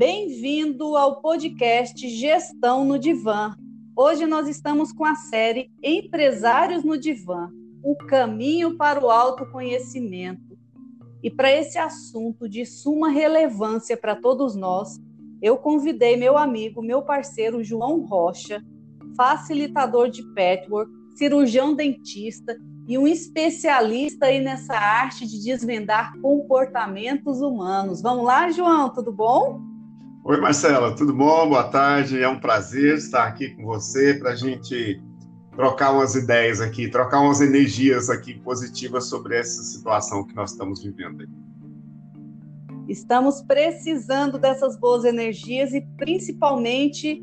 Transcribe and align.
Bem-vindo 0.00 0.96
ao 0.96 1.20
podcast 1.20 2.08
Gestão 2.08 2.86
no 2.86 2.98
Divã. 2.98 3.54
Hoje 3.94 4.24
nós 4.24 4.48
estamos 4.48 4.92
com 4.92 5.04
a 5.04 5.14
série 5.14 5.70
Empresários 5.82 6.82
no 6.82 6.96
Divã 6.96 7.50
o 7.82 7.94
caminho 7.94 8.78
para 8.78 8.98
o 8.98 9.10
autoconhecimento. 9.10 10.56
E 11.22 11.30
para 11.30 11.52
esse 11.52 11.76
assunto 11.76 12.48
de 12.48 12.64
suma 12.64 13.10
relevância 13.10 13.94
para 13.94 14.16
todos 14.16 14.56
nós, 14.56 14.98
eu 15.42 15.58
convidei 15.58 16.16
meu 16.16 16.38
amigo, 16.38 16.80
meu 16.80 17.02
parceiro 17.02 17.62
João 17.62 18.00
Rocha, 18.00 18.64
facilitador 19.14 20.08
de 20.08 20.22
patchwork, 20.32 20.90
cirurgião 21.14 21.74
dentista 21.74 22.56
e 22.88 22.96
um 22.96 23.06
especialista 23.06 24.24
aí 24.24 24.40
nessa 24.40 24.72
arte 24.72 25.26
de 25.26 25.44
desvendar 25.44 26.18
comportamentos 26.22 27.42
humanos. 27.42 28.00
Vamos 28.00 28.24
lá, 28.24 28.50
João, 28.50 28.88
tudo 28.88 29.12
bom? 29.12 29.69
Oi, 30.30 30.40
Marcela, 30.40 30.94
tudo 30.94 31.12
bom? 31.12 31.48
Boa 31.48 31.64
tarde. 31.64 32.22
É 32.22 32.28
um 32.28 32.38
prazer 32.38 32.98
estar 32.98 33.24
aqui 33.24 33.48
com 33.48 33.64
você 33.64 34.14
para 34.14 34.30
a 34.30 34.36
gente 34.36 35.02
trocar 35.56 35.92
umas 35.92 36.14
ideias 36.14 36.60
aqui, 36.60 36.88
trocar 36.88 37.20
umas 37.20 37.40
energias 37.40 38.08
aqui 38.08 38.38
positivas 38.38 39.06
sobre 39.06 39.36
essa 39.36 39.60
situação 39.64 40.24
que 40.24 40.32
nós 40.32 40.52
estamos 40.52 40.84
vivendo. 40.84 41.28
Estamos 42.88 43.42
precisando 43.42 44.38
dessas 44.38 44.78
boas 44.78 45.04
energias 45.04 45.74
e 45.74 45.80
principalmente 45.96 47.20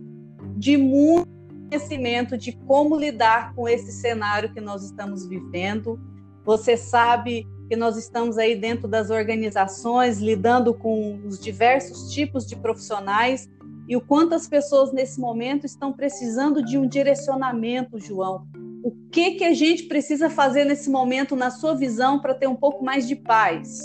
de 0.57 0.75
muito 0.75 1.29
conhecimento 1.69 2.37
de 2.37 2.57
como 2.65 2.97
lidar 2.97 3.55
com 3.55 3.69
esse 3.69 3.93
cenário 3.93 4.53
que 4.53 4.59
nós 4.59 4.83
estamos 4.83 5.25
vivendo. 5.25 5.97
Você 6.43 6.75
sabe 6.75 7.47
que 7.67 7.75
nós 7.75 7.97
estamos 7.97 8.37
aí 8.37 8.55
dentro 8.55 8.87
das 8.87 9.09
organizações, 9.09 10.19
lidando 10.19 10.73
com 10.73 11.19
os 11.25 11.39
diversos 11.39 12.11
tipos 12.13 12.45
de 12.45 12.55
profissionais 12.55 13.49
e 13.87 13.95
o 13.95 14.01
quanto 14.01 14.35
as 14.35 14.47
pessoas 14.47 14.91
nesse 14.91 15.19
momento 15.19 15.65
estão 15.65 15.93
precisando 15.93 16.63
de 16.63 16.77
um 16.77 16.87
direcionamento, 16.87 17.99
João. 17.99 18.45
O 18.83 18.91
que 19.11 19.31
que 19.31 19.43
a 19.43 19.53
gente 19.53 19.83
precisa 19.83 20.29
fazer 20.29 20.65
nesse 20.65 20.89
momento, 20.89 21.35
na 21.35 21.51
sua 21.51 21.73
visão, 21.73 22.19
para 22.19 22.33
ter 22.33 22.47
um 22.47 22.55
pouco 22.55 22.83
mais 22.83 23.07
de 23.07 23.15
paz? 23.15 23.79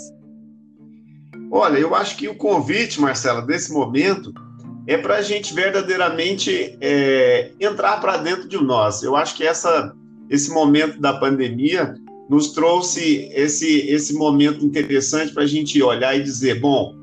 Olha, 1.51 1.77
eu 1.77 1.93
acho 1.93 2.17
que 2.17 2.27
o 2.27 2.35
convite, 2.35 2.99
Marcela, 2.99 3.41
desse 3.41 3.71
momento 3.71 4.33
é 4.87 4.97
para 4.97 5.15
a 5.15 5.21
gente 5.21 5.53
verdadeiramente 5.53 6.77
é, 6.81 7.51
entrar 7.59 8.01
para 8.01 8.17
dentro 8.17 8.47
de 8.47 8.61
nós. 8.61 9.03
Eu 9.03 9.15
acho 9.15 9.35
que 9.35 9.45
essa, 9.45 9.95
esse 10.29 10.51
momento 10.51 10.99
da 10.99 11.13
pandemia 11.13 11.95
nos 12.29 12.51
trouxe 12.51 13.29
esse, 13.33 13.87
esse 13.89 14.13
momento 14.13 14.65
interessante 14.65 15.33
para 15.33 15.43
a 15.43 15.47
gente 15.47 15.81
olhar 15.81 16.17
e 16.17 16.23
dizer: 16.23 16.59
bom, 16.59 16.95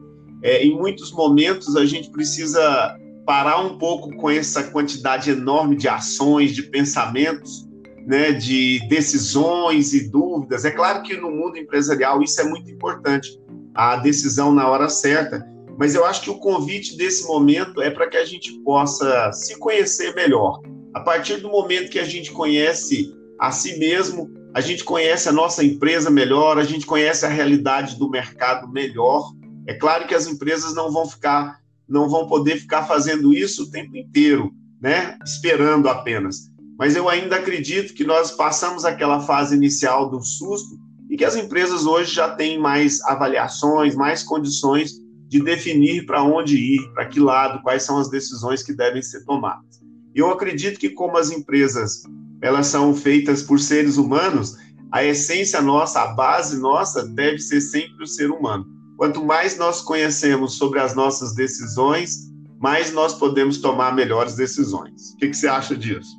é, 0.42 0.64
em 0.64 0.74
muitos 0.74 1.12
momentos 1.12 1.76
a 1.76 1.84
gente 1.84 2.10
precisa 2.10 2.96
parar 3.26 3.60
um 3.60 3.78
pouco 3.78 4.14
com 4.16 4.30
essa 4.30 4.64
quantidade 4.64 5.30
enorme 5.30 5.76
de 5.76 5.88
ações, 5.88 6.52
de 6.52 6.62
pensamentos, 6.64 7.68
né, 8.06 8.32
de 8.32 8.80
decisões 8.88 9.92
e 9.92 10.10
dúvidas. 10.10 10.64
É 10.64 10.70
claro 10.70 11.02
que 11.02 11.16
no 11.16 11.30
mundo 11.30 11.58
empresarial 11.58 12.22
isso 12.22 12.40
é 12.40 12.44
muito 12.44 12.70
importante, 12.70 13.38
a 13.74 13.96
decisão 13.96 14.52
na 14.52 14.68
hora 14.68 14.88
certa, 14.88 15.46
mas 15.78 15.94
eu 15.94 16.04
acho 16.04 16.22
que 16.22 16.30
o 16.30 16.38
convite 16.38 16.96
desse 16.96 17.26
momento 17.26 17.80
é 17.80 17.90
para 17.90 18.08
que 18.08 18.16
a 18.16 18.24
gente 18.24 18.52
possa 18.64 19.30
se 19.32 19.58
conhecer 19.58 20.14
melhor. 20.14 20.60
A 20.92 21.00
partir 21.00 21.36
do 21.36 21.48
momento 21.48 21.90
que 21.90 21.98
a 21.98 22.04
gente 22.04 22.32
conhece 22.32 23.14
a 23.38 23.52
si 23.52 23.78
mesmo, 23.78 24.30
a 24.52 24.60
gente 24.60 24.82
conhece 24.84 25.28
a 25.28 25.32
nossa 25.32 25.64
empresa 25.64 26.10
melhor, 26.10 26.58
a 26.58 26.64
gente 26.64 26.84
conhece 26.84 27.24
a 27.24 27.28
realidade 27.28 27.98
do 27.98 28.10
mercado 28.10 28.68
melhor, 28.68 29.32
é 29.66 29.74
claro 29.74 30.06
que 30.06 30.14
as 30.14 30.26
empresas 30.26 30.74
não 30.74 30.90
vão 30.90 31.06
ficar, 31.06 31.60
não 31.88 32.08
vão 32.08 32.26
poder 32.26 32.56
ficar 32.56 32.84
fazendo 32.84 33.32
isso 33.32 33.64
o 33.64 33.70
tempo 33.70 33.96
inteiro, 33.96 34.52
né? 34.80 35.16
Esperando 35.24 35.88
apenas. 35.88 36.50
Mas 36.78 36.96
eu 36.96 37.08
ainda 37.08 37.36
acredito 37.36 37.94
que 37.94 38.04
nós 38.04 38.32
passamos 38.32 38.84
aquela 38.84 39.20
fase 39.20 39.54
inicial 39.54 40.10
do 40.10 40.20
susto 40.22 40.78
e 41.08 41.16
que 41.16 41.24
as 41.24 41.36
empresas 41.36 41.86
hoje 41.86 42.14
já 42.14 42.30
têm 42.34 42.58
mais 42.58 43.00
avaliações, 43.02 43.94
mais 43.94 44.22
condições 44.22 44.94
de 45.28 45.40
definir 45.40 46.06
para 46.06 46.24
onde 46.24 46.56
ir, 46.56 46.92
para 46.92 47.06
que 47.06 47.20
lado, 47.20 47.62
quais 47.62 47.84
são 47.84 47.98
as 47.98 48.10
decisões 48.10 48.62
que 48.62 48.72
devem 48.72 49.02
ser 49.02 49.24
tomadas. 49.24 49.80
Eu 50.14 50.30
acredito 50.30 50.80
que 50.80 50.90
como 50.90 51.16
as 51.16 51.30
empresas 51.30 52.02
elas 52.42 52.66
são 52.66 52.94
feitas 52.94 53.42
por 53.42 53.60
seres 53.60 53.96
humanos, 53.96 54.56
a 54.92 55.04
essência 55.04 55.62
nossa, 55.62 56.02
a 56.02 56.08
base 56.08 56.58
nossa 56.58 57.06
deve 57.06 57.38
ser 57.38 57.60
sempre 57.60 58.02
o 58.02 58.06
ser 58.06 58.30
humano. 58.30 58.66
Quanto 58.96 59.24
mais 59.24 59.56
nós 59.56 59.80
conhecemos 59.80 60.58
sobre 60.58 60.80
as 60.80 60.94
nossas 60.94 61.34
decisões, 61.34 62.30
mais 62.58 62.92
nós 62.92 63.14
podemos 63.14 63.58
tomar 63.58 63.94
melhores 63.94 64.34
decisões. 64.34 65.12
O 65.12 65.16
que, 65.16 65.28
que 65.28 65.36
você 65.36 65.48
acha 65.48 65.76
disso? 65.76 66.18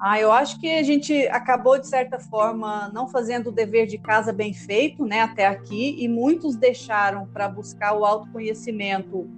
Ah, 0.00 0.18
eu 0.18 0.32
acho 0.32 0.58
que 0.58 0.68
a 0.68 0.82
gente 0.82 1.28
acabou, 1.28 1.78
de 1.78 1.86
certa 1.86 2.18
forma, 2.18 2.90
não 2.92 3.06
fazendo 3.06 3.50
o 3.50 3.52
dever 3.52 3.86
de 3.86 3.98
casa 3.98 4.32
bem 4.32 4.52
feito, 4.52 5.04
né, 5.04 5.20
até 5.20 5.46
aqui, 5.46 5.94
e 5.96 6.08
muitos 6.08 6.56
deixaram 6.56 7.26
para 7.26 7.48
buscar 7.48 7.92
o 7.92 8.04
autoconhecimento 8.04 9.30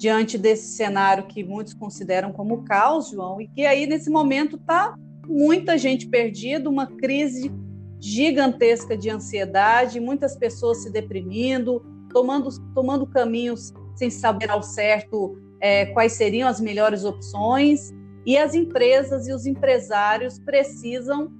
diante 0.00 0.38
desse 0.38 0.68
cenário 0.68 1.26
que 1.26 1.44
muitos 1.44 1.74
consideram 1.74 2.32
como 2.32 2.64
caos, 2.64 3.10
João, 3.10 3.38
e 3.38 3.46
que 3.46 3.66
aí, 3.66 3.86
nesse 3.86 4.08
momento, 4.08 4.56
está 4.56 4.94
muita 5.28 5.76
gente 5.76 6.08
perdida, 6.08 6.70
uma 6.70 6.86
crise 6.86 7.52
gigantesca 8.00 8.96
de 8.96 9.10
ansiedade, 9.10 10.00
muitas 10.00 10.34
pessoas 10.34 10.78
se 10.78 10.90
deprimindo, 10.90 11.84
tomando, 12.14 12.48
tomando 12.74 13.06
caminhos 13.06 13.74
sem 13.94 14.08
saber 14.08 14.50
ao 14.50 14.62
certo 14.62 15.36
é, 15.60 15.84
quais 15.92 16.14
seriam 16.14 16.48
as 16.48 16.62
melhores 16.62 17.04
opções. 17.04 17.92
E 18.24 18.38
as 18.38 18.54
empresas 18.54 19.28
e 19.28 19.34
os 19.34 19.44
empresários 19.44 20.38
precisam 20.38 21.30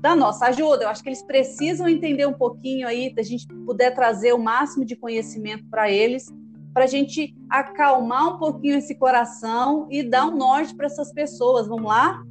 da 0.00 0.16
nossa 0.16 0.46
ajuda. 0.46 0.84
Eu 0.84 0.88
acho 0.88 1.02
que 1.02 1.10
eles 1.10 1.22
precisam 1.22 1.86
entender 1.86 2.26
um 2.26 2.32
pouquinho 2.32 2.88
aí, 2.88 3.14
da 3.14 3.22
gente 3.22 3.46
puder 3.66 3.94
trazer 3.94 4.32
o 4.32 4.38
máximo 4.38 4.82
de 4.82 4.96
conhecimento 4.96 5.66
para 5.68 5.90
eles, 5.90 6.32
para 6.72 6.84
a 6.84 6.86
gente 6.86 7.34
acalmar 7.50 8.34
um 8.34 8.38
pouquinho 8.38 8.76
esse 8.76 8.94
coração 8.94 9.86
e 9.90 10.02
dar 10.02 10.26
um 10.26 10.36
norte 10.36 10.74
para 10.74 10.86
essas 10.86 11.12
pessoas. 11.12 11.68
Vamos 11.68 11.86
lá? 11.86 12.22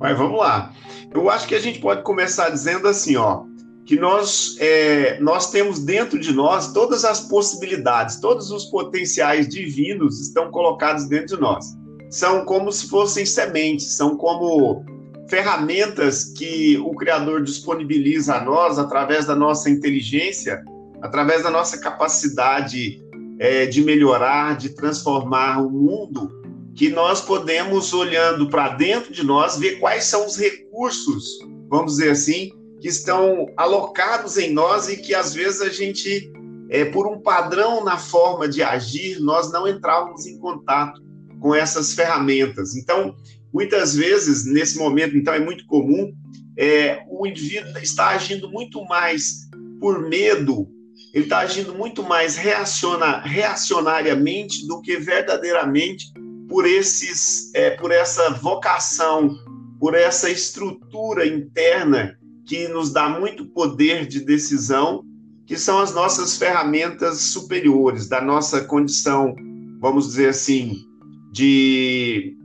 Mas 0.00 0.16
vamos 0.16 0.38
lá. 0.38 0.72
Eu 1.12 1.28
acho 1.28 1.46
que 1.46 1.54
a 1.54 1.60
gente 1.60 1.78
pode 1.78 2.02
começar 2.02 2.50
dizendo 2.50 2.88
assim, 2.88 3.16
ó, 3.16 3.44
que 3.84 3.98
nós, 3.98 4.56
é, 4.60 5.20
nós 5.20 5.50
temos 5.50 5.80
dentro 5.80 6.18
de 6.18 6.32
nós 6.32 6.72
todas 6.72 7.04
as 7.04 7.20
possibilidades, 7.20 8.20
todos 8.20 8.50
os 8.50 8.66
potenciais 8.66 9.48
divinos 9.48 10.20
estão 10.20 10.50
colocados 10.50 11.08
dentro 11.08 11.36
de 11.36 11.40
nós. 11.40 11.76
São 12.08 12.44
como 12.44 12.72
se 12.72 12.88
fossem 12.88 13.26
sementes, 13.26 13.96
são 13.96 14.16
como 14.16 14.84
ferramentas 15.28 16.24
que 16.24 16.76
o 16.78 16.94
Criador 16.94 17.42
disponibiliza 17.42 18.36
a 18.36 18.44
nós 18.44 18.78
através 18.78 19.26
da 19.26 19.34
nossa 19.34 19.70
inteligência, 19.70 20.62
através 21.02 21.42
da 21.42 21.50
nossa 21.50 21.78
capacidade 21.78 23.00
é, 23.40 23.64
de 23.64 23.82
melhorar, 23.82 24.58
de 24.58 24.68
transformar 24.68 25.64
o 25.64 25.70
mundo 25.70 26.30
que 26.74 26.90
nós 26.90 27.22
podemos, 27.22 27.92
olhando 27.94 28.50
para 28.50 28.68
dentro 28.68 29.12
de 29.12 29.24
nós, 29.24 29.58
ver 29.58 29.80
quais 29.80 30.04
são 30.04 30.26
os 30.26 30.36
recursos, 30.36 31.38
vamos 31.68 31.92
dizer 31.92 32.10
assim, 32.10 32.52
que 32.78 32.88
estão 32.88 33.46
alocados 33.56 34.36
em 34.36 34.52
nós 34.52 34.88
e 34.88 34.98
que 34.98 35.14
às 35.14 35.34
vezes 35.34 35.62
a 35.62 35.70
gente, 35.70 36.30
é, 36.68 36.84
por 36.84 37.06
um 37.06 37.18
padrão 37.20 37.82
na 37.82 37.96
forma 37.96 38.46
de 38.46 38.62
agir, 38.62 39.18
nós 39.20 39.50
não 39.50 39.66
entrávamos 39.66 40.26
em 40.26 40.38
contato 40.38 41.00
com 41.40 41.54
essas 41.54 41.94
ferramentas. 41.94 42.76
Então, 42.76 43.14
muitas 43.52 43.96
vezes, 43.96 44.44
nesse 44.44 44.78
momento, 44.78 45.16
então, 45.16 45.32
é 45.32 45.40
muito 45.40 45.66
comum, 45.66 46.12
é, 46.58 47.02
o 47.08 47.26
indivíduo 47.26 47.78
está 47.78 48.08
agindo 48.08 48.50
muito 48.50 48.84
mais 48.84 49.48
por 49.80 50.08
medo, 50.08 50.68
ele 51.12 51.24
está 51.24 51.40
agindo 51.40 51.74
muito 51.74 52.02
mais 52.02 52.36
reaciona, 52.36 53.20
reacionariamente 53.20 54.66
do 54.66 54.80
que 54.80 54.96
verdadeiramente 54.96 56.12
por 56.48 56.66
esses, 56.66 57.52
é, 57.54 57.70
por 57.70 57.90
essa 57.90 58.30
vocação, 58.30 59.36
por 59.78 59.94
essa 59.94 60.30
estrutura 60.30 61.26
interna 61.26 62.16
que 62.46 62.68
nos 62.68 62.92
dá 62.92 63.08
muito 63.08 63.46
poder 63.46 64.06
de 64.06 64.20
decisão, 64.20 65.04
que 65.46 65.56
são 65.56 65.80
as 65.80 65.92
nossas 65.92 66.36
ferramentas 66.36 67.18
superiores 67.18 68.08
da 68.08 68.20
nossa 68.20 68.62
condição, 68.62 69.34
vamos 69.80 70.08
dizer 70.08 70.28
assim, 70.28 70.84
de, 71.32 72.36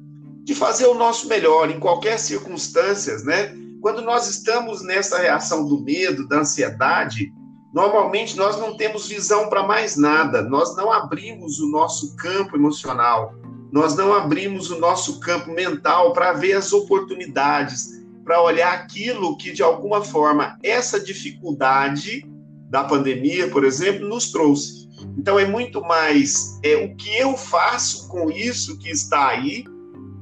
de 0.44 0.56
fazer 0.56 0.88
o 0.88 0.96
nosso 0.96 1.28
melhor 1.28 1.70
em 1.70 1.80
qualquer 1.80 2.18
circunstâncias, 2.20 3.24
né? 3.24 3.56
Quando 3.82 4.02
nós 4.02 4.28
estamos 4.28 4.84
nessa 4.84 5.20
reação 5.20 5.68
do 5.68 5.84
medo, 5.84 6.28
da 6.28 6.40
ansiedade, 6.40 7.32
normalmente 7.76 8.38
nós 8.38 8.58
não 8.58 8.78
temos 8.78 9.06
visão 9.06 9.50
para 9.50 9.62
mais 9.62 9.98
nada, 9.98 10.42
nós 10.42 10.78
não 10.78 10.94
abrimos 10.94 11.60
o 11.60 11.70
nosso 11.70 12.16
campo 12.16 12.56
emocional, 12.56 13.36
nós 13.70 13.98
não 13.98 14.14
abrimos 14.14 14.72
o 14.72 14.80
nosso 14.80 15.20
campo 15.20 15.52
mental 15.52 16.14
para 16.14 16.32
ver 16.32 16.54
as 16.54 16.72
oportunidades, 16.72 17.90
para 18.24 18.42
olhar 18.42 18.74
aquilo 18.74 19.36
que, 19.36 19.52
de 19.52 19.62
alguma 19.62 20.02
forma, 20.02 20.58
essa 20.64 20.98
dificuldade 20.98 22.26
da 22.70 22.86
pandemia, 22.86 23.50
por 23.50 23.66
exemplo, 23.66 24.08
nos 24.08 24.32
trouxe. 24.32 24.88
Então 25.18 25.38
é 25.38 25.46
muito 25.46 25.82
mais 25.82 26.58
é 26.64 26.78
o 26.78 26.96
que 26.96 27.18
eu 27.18 27.36
faço 27.36 28.08
com 28.08 28.32
isso 28.32 28.80
que 28.80 28.90
está 28.90 29.28
aí 29.28 29.66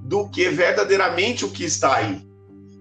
do 0.05 0.27
que 0.27 0.49
verdadeiramente 0.49 1.45
o 1.45 1.51
que 1.51 1.65
está 1.65 1.97
aí. 1.97 2.27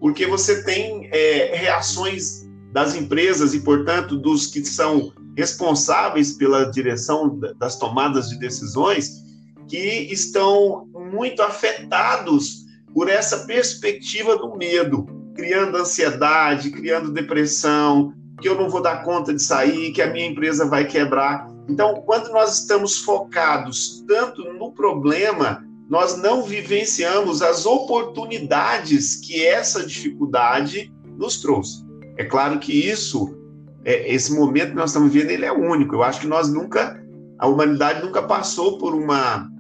Porque 0.01 0.27
você 0.27 0.65
tem 0.65 1.11
é, 1.13 1.55
reações 1.55 2.42
das 2.73 2.95
empresas 2.95 3.53
e, 3.55 3.61
portanto, 3.61 4.17
dos 4.17 4.47
que 4.47 4.65
são 4.65 5.13
responsáveis 5.37 6.33
pela 6.33 6.71
direção 6.71 7.39
das 7.59 7.77
tomadas 7.77 8.31
de 8.31 8.39
decisões, 8.39 9.23
que 9.69 10.09
estão 10.11 10.87
muito 11.11 11.43
afetados 11.43 12.63
por 12.93 13.09
essa 13.09 13.47
perspectiva 13.47 14.37
do 14.37 14.57
medo, 14.57 15.07
criando 15.35 15.77
ansiedade, 15.77 16.71
criando 16.71 17.13
depressão, 17.13 18.13
que 18.41 18.49
eu 18.49 18.55
não 18.55 18.69
vou 18.69 18.83
dar 18.83 19.05
conta 19.05 19.33
de 19.33 19.43
sair, 19.43 19.93
que 19.93 20.03
a 20.03 20.11
minha 20.11 20.27
empresa 20.27 20.67
vai 20.67 20.87
quebrar. 20.87 21.49
Então, 21.69 22.03
quando 22.07 22.31
nós 22.33 22.61
estamos 22.61 22.99
focados 22.99 24.05
tanto 24.07 24.43
no 24.55 24.73
problema, 24.73 25.65
nós 25.89 26.17
não 26.17 26.43
vivenciamos 26.43 27.41
as 27.43 27.65
oportunidades 27.65 29.17
que 29.17 29.47
essa 29.47 29.87
dificuldade 29.87 30.93
nos 31.17 31.41
trouxe. 31.41 31.92
É 32.17 32.25
claro 32.25 32.59
que 32.59 32.73
isso, 32.73 33.37
é, 33.85 34.13
esse 34.13 34.35
momento 34.35 34.71
que 34.71 34.77
nós 34.77 34.91
estamos 34.91 35.13
vivendo, 35.13 35.31
ele 35.31 35.45
é 35.45 35.53
único. 35.53 35.95
Eu 35.95 36.03
acho 36.03 36.21
que 36.21 36.27
nós 36.27 36.53
nunca, 36.53 37.03
a 37.39 37.47
humanidade 37.47 38.05
nunca 38.05 38.23
passou 38.23 38.79
por 38.79 38.95
uma 38.95 39.51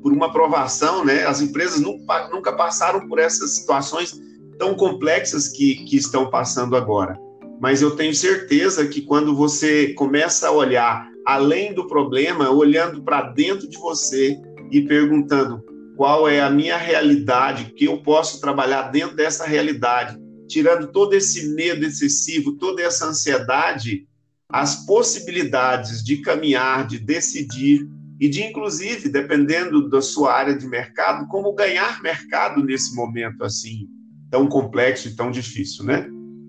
por 0.00 0.12
uma 0.12 0.32
provação, 0.32 1.04
né? 1.04 1.26
As 1.26 1.40
empresas 1.40 1.80
nunca, 1.80 2.28
nunca 2.28 2.52
passaram 2.52 3.08
por 3.08 3.18
essas 3.18 3.56
situações 3.56 4.18
tão 4.58 4.74
complexas 4.74 5.48
que, 5.48 5.84
que 5.84 5.96
estão 5.96 6.30
passando 6.30 6.76
agora. 6.76 7.18
Mas 7.60 7.82
eu 7.82 7.96
tenho 7.96 8.14
certeza 8.14 8.86
que 8.86 9.02
quando 9.02 9.34
você 9.34 9.92
começa 9.94 10.48
a 10.48 10.52
olhar 10.52 11.08
além 11.26 11.74
do 11.74 11.86
problema, 11.86 12.50
olhando 12.50 13.02
para 13.02 13.22
dentro 13.22 13.68
de 13.68 13.76
você 13.76 14.40
e 14.70 14.82
perguntando 14.82 15.62
qual 15.96 16.28
é 16.28 16.40
a 16.40 16.48
minha 16.48 16.76
realidade, 16.76 17.72
que 17.76 17.84
eu 17.84 17.98
posso 17.98 18.40
trabalhar 18.40 18.82
dentro 18.82 19.16
dessa 19.16 19.44
realidade, 19.44 20.16
tirando 20.48 20.88
todo 20.88 21.14
esse 21.14 21.54
medo 21.54 21.84
excessivo, 21.84 22.56
toda 22.56 22.82
essa 22.82 23.06
ansiedade, 23.06 24.08
as 24.48 24.86
possibilidades 24.86 26.02
de 26.02 26.22
caminhar, 26.22 26.86
de 26.86 26.98
decidir 26.98 27.88
e 28.18 28.28
de, 28.28 28.42
inclusive, 28.42 29.08
dependendo 29.08 29.88
da 29.88 30.00
sua 30.00 30.34
área 30.34 30.56
de 30.56 30.66
mercado, 30.66 31.28
como 31.28 31.52
ganhar 31.52 32.02
mercado 32.02 32.64
nesse 32.64 32.94
momento 32.96 33.44
assim 33.44 33.88
tão 34.30 34.46
complexo 34.48 35.08
e 35.08 35.16
tão 35.16 35.30
difícil, 35.30 35.84
né? 35.84 36.06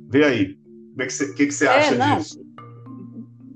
Vê 0.10 0.24
aí, 0.24 0.56
como 0.92 1.04
é 1.04 1.06
que 1.06 1.14
você, 1.14 1.34
que, 1.34 1.46
que 1.46 1.54
você 1.54 1.66
é, 1.66 1.70
acha 1.70 1.96
não. 1.96 2.18
disso? 2.18 2.44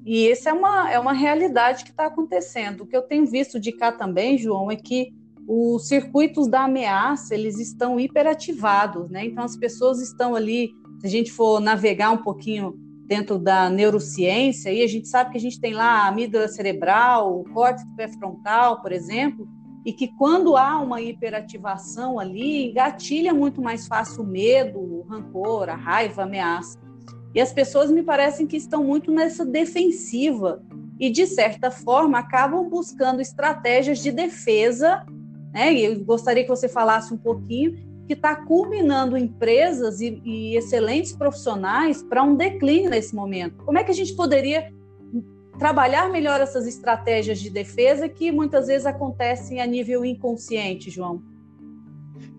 E 0.05 0.29
essa 0.29 0.49
é 0.49 0.53
uma, 0.53 0.91
é 0.91 0.99
uma 0.99 1.13
realidade 1.13 1.83
que 1.83 1.89
está 1.89 2.05
acontecendo. 2.05 2.81
O 2.81 2.85
que 2.85 2.95
eu 2.95 3.01
tenho 3.01 3.25
visto 3.25 3.59
de 3.59 3.71
cá 3.71 3.91
também, 3.91 4.37
João, 4.37 4.69
é 4.69 4.75
que 4.75 5.13
os 5.47 5.87
circuitos 5.87 6.47
da 6.47 6.63
ameaça 6.63 7.33
eles 7.33 7.59
estão 7.59 7.99
hiperativados, 7.99 9.09
né? 9.09 9.25
Então 9.25 9.43
as 9.43 9.57
pessoas 9.57 10.01
estão 10.01 10.35
ali. 10.35 10.71
Se 10.99 11.07
a 11.07 11.09
gente 11.09 11.31
for 11.31 11.59
navegar 11.59 12.11
um 12.11 12.17
pouquinho 12.17 12.73
dentro 13.05 13.37
da 13.37 13.69
neurociência, 13.69 14.71
e 14.71 14.81
a 14.81 14.87
gente 14.87 15.07
sabe 15.07 15.31
que 15.31 15.37
a 15.37 15.41
gente 15.41 15.59
tem 15.59 15.73
lá 15.73 16.03
a 16.03 16.07
amígdala 16.07 16.47
cerebral, 16.47 17.39
o 17.39 17.43
córtex 17.43 17.83
pré-frontal, 17.95 18.81
por 18.81 18.91
exemplo, 18.91 19.47
e 19.85 19.91
que 19.91 20.07
quando 20.07 20.55
há 20.55 20.79
uma 20.79 21.01
hiperativação 21.01 22.17
ali, 22.17 22.69
engatilha 22.69 23.33
muito 23.33 23.61
mais 23.61 23.85
fácil 23.85 24.23
o 24.23 24.25
medo, 24.25 24.79
o 24.79 25.01
rancor, 25.01 25.69
a 25.69 25.75
raiva, 25.75 26.21
a 26.21 26.25
ameaça. 26.25 26.79
E 27.35 27.41
as 27.41 27.51
pessoas 27.51 27.91
me 27.91 28.03
parecem 28.03 28.47
que 28.47 28.55
estão 28.55 28.83
muito 28.83 29.11
nessa 29.11 29.45
defensiva 29.45 30.63
e, 30.99 31.09
de 31.09 31.25
certa 31.25 31.69
forma, 31.69 32.19
acabam 32.19 32.69
buscando 32.69 33.21
estratégias 33.21 33.99
de 33.99 34.11
defesa. 34.11 35.05
Né? 35.53 35.73
Eu 35.73 36.03
gostaria 36.03 36.43
que 36.43 36.49
você 36.49 36.67
falasse 36.67 37.13
um 37.13 37.17
pouquinho 37.17 37.77
que 38.07 38.13
está 38.13 38.35
culminando 38.35 39.17
empresas 39.17 40.01
e, 40.01 40.21
e 40.25 40.57
excelentes 40.57 41.13
profissionais 41.13 42.03
para 42.03 42.23
um 42.23 42.35
declínio 42.35 42.89
nesse 42.89 43.15
momento. 43.15 43.63
Como 43.63 43.77
é 43.77 43.83
que 43.83 43.91
a 43.91 43.95
gente 43.95 44.13
poderia 44.13 44.73
trabalhar 45.57 46.09
melhor 46.09 46.41
essas 46.41 46.67
estratégias 46.67 47.39
de 47.39 47.49
defesa 47.49 48.09
que 48.09 48.31
muitas 48.31 48.67
vezes 48.67 48.85
acontecem 48.85 49.61
a 49.61 49.65
nível 49.65 50.03
inconsciente, 50.03 50.89
João? 50.89 51.21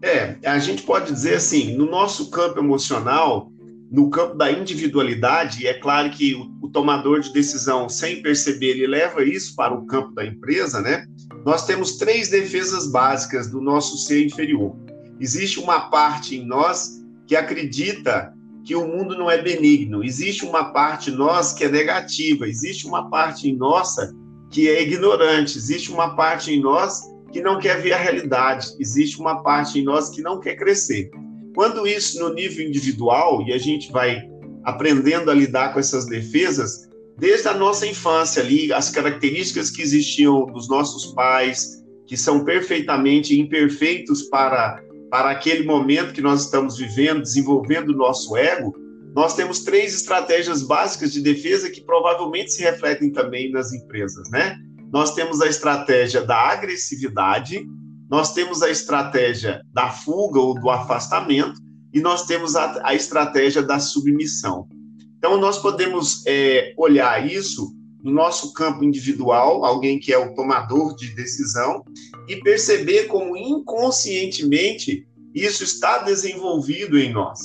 É, 0.02 0.36
a 0.44 0.58
gente 0.58 0.82
pode 0.82 1.10
dizer 1.10 1.36
assim, 1.36 1.74
no 1.76 1.86
nosso 1.86 2.30
campo 2.30 2.58
emocional, 2.58 3.50
no 3.94 4.10
campo 4.10 4.34
da 4.34 4.50
individualidade, 4.50 5.68
é 5.68 5.74
claro 5.74 6.10
que 6.10 6.34
o, 6.34 6.52
o, 6.60 6.68
tomador 6.68 7.20
de 7.20 7.32
decisão, 7.32 7.88
sem 7.88 8.20
perceber, 8.20 8.70
ele 8.70 8.88
leva 8.88 9.22
isso 9.22 9.54
para 9.54 9.72
o 9.72 9.86
campo 9.86 10.12
da 10.12 10.26
empresa, 10.26 10.80
né? 10.80 11.06
Nós 11.46 11.64
temos 11.64 11.96
três 11.96 12.28
defesas 12.28 12.90
básicas 12.90 13.48
do 13.48 13.60
nosso 13.60 13.96
ser 13.98 14.26
inferior. 14.26 14.74
Existe 15.20 15.60
uma 15.60 15.90
parte 15.90 16.34
em 16.34 16.44
nós 16.44 17.04
que 17.24 17.36
acredita 17.36 18.34
que 18.64 18.74
o 18.74 18.84
mundo 18.84 19.16
não 19.16 19.30
é 19.30 19.40
benigno. 19.40 20.02
Existe 20.02 20.44
uma 20.44 20.72
parte 20.72 21.12
em 21.12 21.14
nós 21.14 21.52
que 21.52 21.62
é 21.62 21.68
negativa. 21.68 22.48
Existe 22.48 22.88
uma 22.88 23.08
parte 23.08 23.48
em 23.48 23.56
nossa 23.56 24.12
que 24.50 24.68
é 24.68 24.82
ignorante. 24.82 25.56
Existe 25.56 25.92
uma 25.92 26.16
parte 26.16 26.50
em 26.52 26.60
nós 26.60 27.00
que 27.30 27.40
não 27.40 27.60
quer 27.60 27.80
ver 27.80 27.92
a 27.92 27.98
realidade. 27.98 28.74
Existe 28.80 29.20
uma 29.20 29.40
parte 29.40 29.78
em 29.78 29.84
nós 29.84 30.10
que 30.10 30.20
não 30.20 30.40
quer 30.40 30.56
crescer. 30.56 31.12
Quando 31.54 31.86
isso 31.86 32.18
no 32.18 32.34
nível 32.34 32.66
individual, 32.66 33.42
e 33.46 33.52
a 33.52 33.58
gente 33.58 33.90
vai 33.92 34.22
aprendendo 34.64 35.30
a 35.30 35.34
lidar 35.34 35.72
com 35.72 35.78
essas 35.78 36.06
defesas, 36.06 36.88
desde 37.16 37.48
a 37.48 37.54
nossa 37.54 37.86
infância 37.86 38.42
ali, 38.42 38.72
as 38.72 38.90
características 38.90 39.70
que 39.70 39.82
existiam 39.82 40.46
dos 40.46 40.68
nossos 40.68 41.12
pais, 41.14 41.82
que 42.06 42.16
são 42.16 42.44
perfeitamente 42.44 43.38
imperfeitos 43.38 44.24
para, 44.24 44.82
para 45.10 45.30
aquele 45.30 45.64
momento 45.64 46.12
que 46.12 46.20
nós 46.20 46.44
estamos 46.44 46.76
vivendo, 46.76 47.22
desenvolvendo 47.22 47.90
o 47.90 47.96
nosso 47.96 48.36
ego, 48.36 48.74
nós 49.14 49.36
temos 49.36 49.60
três 49.60 49.94
estratégias 49.94 50.62
básicas 50.62 51.12
de 51.12 51.20
defesa 51.20 51.70
que 51.70 51.80
provavelmente 51.80 52.52
se 52.52 52.62
refletem 52.62 53.12
também 53.12 53.50
nas 53.52 53.72
empresas, 53.72 54.28
né? 54.30 54.58
Nós 54.92 55.14
temos 55.14 55.40
a 55.40 55.46
estratégia 55.46 56.20
da 56.20 56.36
agressividade, 56.36 57.64
nós 58.14 58.32
temos 58.32 58.62
a 58.62 58.70
estratégia 58.70 59.60
da 59.72 59.90
fuga 59.90 60.38
ou 60.38 60.54
do 60.54 60.70
afastamento 60.70 61.60
e 61.92 62.00
nós 62.00 62.24
temos 62.24 62.54
a, 62.54 62.80
a 62.86 62.94
estratégia 62.94 63.60
da 63.60 63.80
submissão. 63.80 64.68
Então, 65.18 65.36
nós 65.36 65.58
podemos 65.58 66.24
é, 66.24 66.72
olhar 66.78 67.28
isso 67.28 67.74
no 68.00 68.12
nosso 68.12 68.52
campo 68.52 68.84
individual, 68.84 69.64
alguém 69.64 69.98
que 69.98 70.12
é 70.12 70.16
o 70.16 70.32
tomador 70.32 70.94
de 70.94 71.12
decisão, 71.12 71.82
e 72.28 72.36
perceber 72.36 73.08
como 73.08 73.36
inconscientemente 73.36 75.04
isso 75.34 75.64
está 75.64 75.98
desenvolvido 75.98 76.96
em 76.96 77.12
nós. 77.12 77.40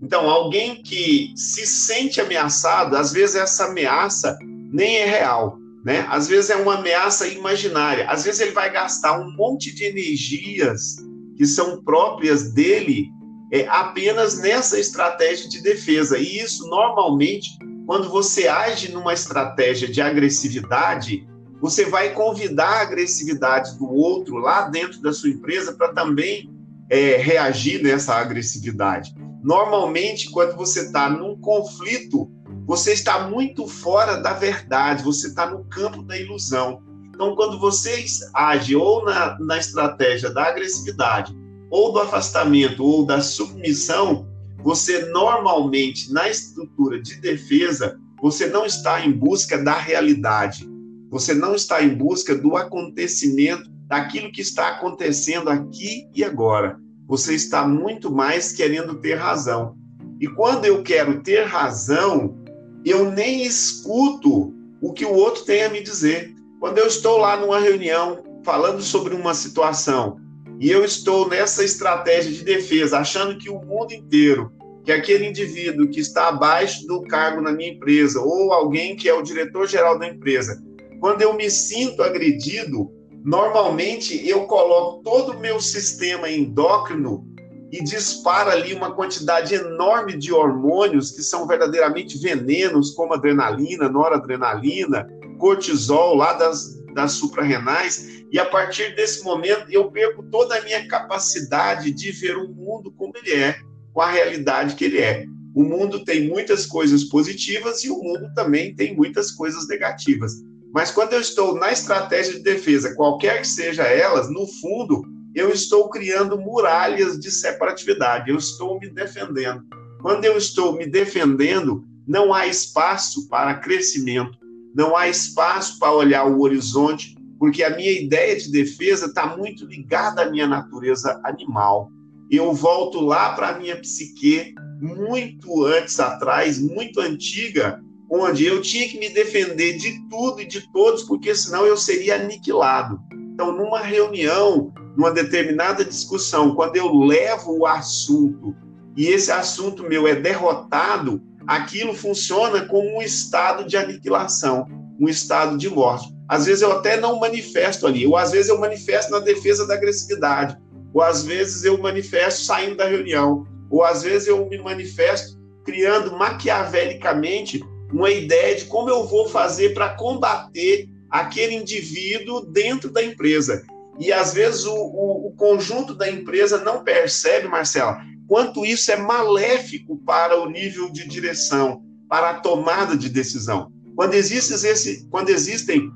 Então, 0.00 0.30
alguém 0.30 0.84
que 0.84 1.32
se 1.34 1.66
sente 1.66 2.20
ameaçado, 2.20 2.96
às 2.96 3.12
vezes 3.12 3.34
essa 3.34 3.64
ameaça 3.64 4.38
nem 4.72 4.98
é 4.98 5.04
real, 5.04 5.58
né? 5.84 6.06
Às 6.08 6.28
vezes 6.28 6.50
é 6.50 6.56
uma 6.56 6.76
ameaça 6.76 7.26
imaginária. 7.26 8.08
Às 8.08 8.24
vezes 8.24 8.40
ele 8.40 8.52
vai 8.52 8.72
gastar 8.72 9.18
um 9.20 9.32
monte 9.32 9.74
de 9.74 9.84
energias 9.84 10.96
que 11.36 11.46
são 11.46 11.82
próprias 11.82 12.52
dele 12.52 13.08
é, 13.52 13.66
apenas 13.68 14.38
nessa 14.38 14.78
estratégia 14.78 15.48
de 15.48 15.60
defesa. 15.60 16.18
E 16.18 16.38
isso 16.38 16.68
normalmente, 16.68 17.50
quando 17.86 18.08
você 18.08 18.46
age 18.46 18.92
numa 18.92 19.12
estratégia 19.12 19.88
de 19.88 20.00
agressividade, 20.00 21.26
você 21.60 21.84
vai 21.84 22.12
convidar 22.12 22.68
a 22.68 22.82
agressividade 22.82 23.76
do 23.78 23.88
outro 23.88 24.36
lá 24.36 24.68
dentro 24.68 25.00
da 25.00 25.12
sua 25.12 25.30
empresa 25.30 25.72
para 25.72 25.92
também 25.92 26.50
é, 26.88 27.16
reagir 27.16 27.82
nessa 27.82 28.14
agressividade. 28.14 29.14
Normalmente, 29.42 30.30
quando 30.30 30.56
você 30.56 30.82
está 30.82 31.10
num 31.10 31.36
conflito 31.40 32.30
você 32.66 32.92
está 32.92 33.28
muito 33.28 33.66
fora 33.66 34.16
da 34.16 34.32
verdade, 34.32 35.02
você 35.02 35.28
está 35.28 35.50
no 35.50 35.64
campo 35.64 36.02
da 36.02 36.16
ilusão. 36.16 36.82
Então, 37.08 37.34
quando 37.34 37.58
você 37.58 38.04
age 38.32 38.74
ou 38.76 39.04
na, 39.04 39.38
na 39.38 39.58
estratégia 39.58 40.30
da 40.30 40.44
agressividade, 40.44 41.36
ou 41.70 41.92
do 41.92 42.00
afastamento, 42.00 42.84
ou 42.84 43.04
da 43.04 43.20
submissão, 43.20 44.26
você 44.62 45.06
normalmente, 45.06 46.12
na 46.12 46.28
estrutura 46.28 47.00
de 47.00 47.16
defesa, 47.16 47.98
você 48.20 48.46
não 48.46 48.64
está 48.64 49.04
em 49.04 49.10
busca 49.10 49.58
da 49.58 49.76
realidade, 49.76 50.68
você 51.10 51.34
não 51.34 51.54
está 51.54 51.82
em 51.82 51.94
busca 51.94 52.34
do 52.34 52.56
acontecimento, 52.56 53.70
daquilo 53.86 54.32
que 54.32 54.40
está 54.40 54.68
acontecendo 54.68 55.50
aqui 55.50 56.08
e 56.14 56.24
agora. 56.24 56.78
Você 57.06 57.34
está 57.34 57.66
muito 57.66 58.10
mais 58.10 58.52
querendo 58.52 58.94
ter 58.94 59.16
razão. 59.16 59.76
E 60.20 60.26
quando 60.26 60.64
eu 60.64 60.82
quero 60.82 61.22
ter 61.22 61.44
razão, 61.44 62.41
eu 62.84 63.10
nem 63.10 63.42
escuto 63.42 64.54
o 64.80 64.92
que 64.92 65.04
o 65.04 65.14
outro 65.14 65.44
tem 65.44 65.62
a 65.62 65.68
me 65.68 65.80
dizer. 65.80 66.34
Quando 66.58 66.78
eu 66.78 66.86
estou 66.86 67.18
lá 67.18 67.36
numa 67.36 67.60
reunião 67.60 68.22
falando 68.44 68.82
sobre 68.82 69.14
uma 69.14 69.34
situação 69.34 70.16
e 70.60 70.70
eu 70.70 70.84
estou 70.84 71.28
nessa 71.28 71.64
estratégia 71.64 72.32
de 72.32 72.44
defesa, 72.44 72.98
achando 72.98 73.38
que 73.38 73.50
o 73.50 73.60
mundo 73.60 73.92
inteiro, 73.92 74.52
que 74.84 74.92
aquele 74.92 75.26
indivíduo 75.26 75.88
que 75.88 76.00
está 76.00 76.28
abaixo 76.28 76.86
do 76.86 77.02
cargo 77.02 77.40
na 77.40 77.52
minha 77.52 77.70
empresa 77.70 78.20
ou 78.20 78.52
alguém 78.52 78.96
que 78.96 79.08
é 79.08 79.14
o 79.14 79.22
diretor 79.22 79.68
geral 79.68 79.98
da 79.98 80.08
empresa 80.08 80.60
Quando 81.00 81.22
eu 81.22 81.34
me 81.34 81.48
sinto 81.50 82.02
agredido, 82.02 82.90
normalmente 83.24 84.28
eu 84.28 84.46
coloco 84.46 85.02
todo 85.02 85.32
o 85.32 85.40
meu 85.40 85.60
sistema 85.60 86.28
endócrino 86.28 87.26
e 87.72 87.82
dispara 87.82 88.52
ali 88.52 88.74
uma 88.74 88.94
quantidade 88.94 89.54
enorme 89.54 90.14
de 90.14 90.30
hormônios 90.30 91.10
que 91.10 91.22
são 91.22 91.46
verdadeiramente 91.46 92.18
venenos, 92.18 92.90
como 92.90 93.14
adrenalina, 93.14 93.88
noradrenalina, 93.88 95.08
cortisol, 95.38 96.14
lá 96.14 96.34
das, 96.34 96.78
das 96.92 97.12
suprarrenais, 97.12 98.22
e 98.30 98.38
a 98.38 98.44
partir 98.44 98.94
desse 98.94 99.24
momento 99.24 99.66
eu 99.70 99.90
perco 99.90 100.22
toda 100.24 100.56
a 100.56 100.60
minha 100.60 100.86
capacidade 100.86 101.90
de 101.90 102.12
ver 102.12 102.36
o 102.36 102.48
mundo 102.48 102.92
como 102.92 103.14
ele 103.16 103.32
é, 103.32 103.56
com 103.94 104.02
a 104.02 104.10
realidade 104.10 104.74
que 104.74 104.84
ele 104.84 104.98
é. 104.98 105.24
O 105.54 105.62
mundo 105.62 106.04
tem 106.04 106.28
muitas 106.28 106.66
coisas 106.66 107.04
positivas 107.04 107.84
e 107.84 107.90
o 107.90 107.96
mundo 107.96 108.32
também 108.34 108.74
tem 108.74 108.94
muitas 108.94 109.30
coisas 109.30 109.66
negativas. 109.66 110.32
Mas 110.72 110.90
quando 110.90 111.12
eu 111.12 111.20
estou 111.20 111.54
na 111.54 111.70
estratégia 111.70 112.34
de 112.34 112.42
defesa, 112.42 112.94
qualquer 112.94 113.42
que 113.42 113.48
seja 113.48 113.82
elas, 113.82 114.30
no 114.30 114.46
fundo, 114.46 115.04
eu 115.34 115.50
estou 115.50 115.88
criando 115.88 116.38
muralhas 116.38 117.18
de 117.18 117.30
separatividade, 117.30 118.30
eu 118.30 118.36
estou 118.36 118.78
me 118.78 118.88
defendendo. 118.88 119.64
Quando 120.00 120.24
eu 120.24 120.36
estou 120.36 120.76
me 120.76 120.86
defendendo, 120.86 121.84
não 122.06 122.34
há 122.34 122.46
espaço 122.46 123.28
para 123.28 123.54
crescimento, 123.54 124.36
não 124.74 124.96
há 124.96 125.08
espaço 125.08 125.78
para 125.78 125.92
olhar 125.92 126.26
o 126.26 126.40
horizonte, 126.40 127.14
porque 127.38 127.62
a 127.62 127.74
minha 127.74 127.90
ideia 127.90 128.36
de 128.36 128.50
defesa 128.50 129.06
está 129.06 129.36
muito 129.36 129.64
ligada 129.66 130.22
à 130.22 130.30
minha 130.30 130.46
natureza 130.46 131.20
animal. 131.24 131.90
Eu 132.30 132.52
volto 132.52 133.00
lá 133.00 133.34
para 133.34 133.48
a 133.48 133.58
minha 133.58 133.76
psique, 133.76 134.54
muito 134.80 135.64
antes 135.64 135.98
atrás, 136.00 136.58
muito 136.58 137.00
antiga, 137.00 137.80
onde 138.10 138.44
eu 138.44 138.60
tinha 138.60 138.88
que 138.88 138.98
me 138.98 139.08
defender 139.08 139.76
de 139.76 140.08
tudo 140.08 140.40
e 140.40 140.46
de 140.46 140.70
todos, 140.72 141.02
porque 141.02 141.34
senão 141.34 141.64
eu 141.64 141.76
seria 141.76 142.16
aniquilado. 142.16 143.00
Então, 143.32 143.56
numa 143.56 143.80
reunião, 143.80 144.72
numa 144.96 145.10
determinada 145.10 145.84
discussão, 145.84 146.54
quando 146.54 146.76
eu 146.76 146.92
levo 146.94 147.58
o 147.58 147.66
assunto 147.66 148.54
e 148.96 149.06
esse 149.06 149.32
assunto 149.32 149.82
meu 149.84 150.06
é 150.06 150.14
derrotado, 150.14 151.22
aquilo 151.46 151.94
funciona 151.94 152.66
como 152.66 152.98
um 152.98 153.02
estado 153.02 153.64
de 153.66 153.76
aniquilação, 153.76 154.66
um 155.00 155.08
estado 155.08 155.56
de 155.56 155.68
morte. 155.68 156.12
Às 156.28 156.46
vezes 156.46 156.62
eu 156.62 156.72
até 156.72 156.98
não 156.98 157.18
manifesto 157.18 157.86
ali, 157.86 158.06
ou 158.06 158.16
às 158.16 158.30
vezes 158.32 158.48
eu 158.48 158.58
manifesto 158.58 159.10
na 159.10 159.18
defesa 159.18 159.66
da 159.66 159.74
agressividade, 159.74 160.56
ou 160.92 161.02
às 161.02 161.24
vezes 161.24 161.64
eu 161.64 161.78
manifesto 161.78 162.44
saindo 162.44 162.76
da 162.76 162.86
reunião, 162.86 163.46
ou 163.70 163.82
às 163.82 164.02
vezes 164.02 164.28
eu 164.28 164.46
me 164.48 164.58
manifesto 164.58 165.40
criando 165.64 166.16
maquiavelicamente 166.16 167.62
uma 167.92 168.10
ideia 168.10 168.56
de 168.56 168.64
como 168.66 168.88
eu 168.88 169.06
vou 169.06 169.28
fazer 169.28 169.74
para 169.74 169.90
combater 169.90 170.88
aquele 171.10 171.54
indivíduo 171.54 172.40
dentro 172.40 172.90
da 172.90 173.02
empresa. 173.02 173.62
E 174.02 174.12
às 174.12 174.34
vezes 174.34 174.64
o, 174.64 174.74
o, 174.74 175.28
o 175.28 175.30
conjunto 175.36 175.94
da 175.94 176.10
empresa 176.10 176.58
não 176.58 176.82
percebe, 176.82 177.46
Marcela, 177.46 177.98
quanto 178.26 178.66
isso 178.66 178.90
é 178.90 178.96
maléfico 178.96 179.96
para 179.98 180.42
o 180.42 180.50
nível 180.50 180.90
de 180.90 181.06
direção, 181.06 181.84
para 182.08 182.30
a 182.30 182.40
tomada 182.40 182.96
de 182.96 183.08
decisão. 183.08 183.70
Quando, 183.94 184.14
existe 184.14 184.54
esse, 184.66 185.06
quando 185.08 185.30
existem 185.30 185.88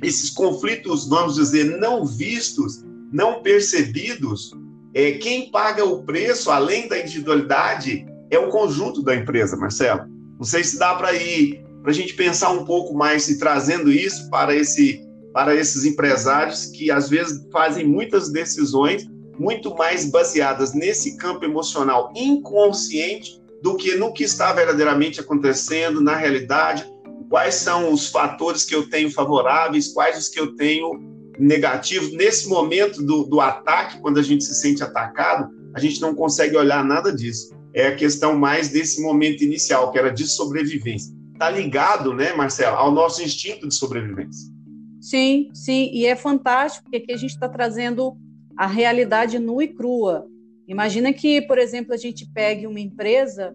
esses 0.00 0.30
conflitos, 0.30 1.08
vamos 1.08 1.34
dizer, 1.34 1.76
não 1.80 2.06
vistos, 2.06 2.84
não 3.12 3.42
percebidos, 3.42 4.52
é, 4.94 5.12
quem 5.12 5.50
paga 5.50 5.84
o 5.84 6.04
preço, 6.04 6.52
além 6.52 6.86
da 6.86 7.00
individualidade, 7.00 8.06
é 8.30 8.38
o 8.38 8.48
conjunto 8.48 9.02
da 9.02 9.16
empresa, 9.16 9.56
Marcelo. 9.56 10.02
Não 10.38 10.44
sei 10.44 10.62
se 10.62 10.78
dá 10.78 10.94
para 10.94 11.12
ir, 11.14 11.64
para 11.82 11.90
a 11.90 11.94
gente 11.94 12.14
pensar 12.14 12.50
um 12.50 12.64
pouco 12.64 12.94
mais 12.94 13.28
e 13.28 13.40
trazendo 13.40 13.90
isso 13.90 14.30
para 14.30 14.54
esse 14.54 15.04
para 15.32 15.54
esses 15.54 15.84
empresários 15.84 16.66
que 16.66 16.90
às 16.90 17.08
vezes 17.08 17.46
fazem 17.52 17.86
muitas 17.86 18.30
decisões 18.30 19.06
muito 19.38 19.74
mais 19.74 20.10
baseadas 20.10 20.74
nesse 20.74 21.16
campo 21.16 21.44
emocional 21.44 22.12
inconsciente 22.14 23.40
do 23.62 23.76
que 23.76 23.94
no 23.96 24.12
que 24.12 24.24
está 24.24 24.52
verdadeiramente 24.52 25.20
acontecendo 25.20 26.00
na 26.00 26.14
realidade, 26.14 26.84
quais 27.28 27.54
são 27.54 27.92
os 27.92 28.08
fatores 28.08 28.64
que 28.64 28.74
eu 28.74 28.88
tenho 28.88 29.10
favoráveis, 29.10 29.88
quais 29.92 30.18
os 30.18 30.28
que 30.28 30.40
eu 30.40 30.54
tenho 30.56 31.10
negativos. 31.38 32.12
Nesse 32.12 32.48
momento 32.48 33.02
do, 33.02 33.24
do 33.24 33.40
ataque, 33.40 34.00
quando 34.00 34.18
a 34.18 34.22
gente 34.22 34.44
se 34.44 34.54
sente 34.54 34.82
atacado, 34.82 35.48
a 35.74 35.80
gente 35.80 36.00
não 36.00 36.14
consegue 36.14 36.56
olhar 36.56 36.84
nada 36.84 37.12
disso. 37.12 37.54
É 37.72 37.86
a 37.86 37.96
questão 37.96 38.36
mais 38.36 38.68
desse 38.68 39.00
momento 39.00 39.44
inicial, 39.44 39.92
que 39.92 39.98
era 39.98 40.10
de 40.10 40.26
sobrevivência. 40.26 41.14
Está 41.32 41.48
ligado, 41.48 42.12
né, 42.12 42.34
Marcela, 42.34 42.76
ao 42.76 42.90
nosso 42.90 43.22
instinto 43.22 43.66
de 43.66 43.74
sobrevivência. 43.74 44.50
Sim, 45.00 45.48
sim, 45.54 45.90
e 45.92 46.06
é 46.06 46.14
fantástico 46.14 46.84
porque 46.84 46.98
aqui 46.98 47.12
a 47.12 47.16
gente 47.16 47.30
está 47.30 47.48
trazendo 47.48 48.16
a 48.56 48.66
realidade 48.66 49.38
nua 49.38 49.64
e 49.64 49.68
crua. 49.68 50.26
Imagina 50.68 51.12
que, 51.12 51.40
por 51.42 51.58
exemplo, 51.58 51.94
a 51.94 51.96
gente 51.96 52.28
pegue 52.32 52.66
uma 52.66 52.78
empresa 52.78 53.54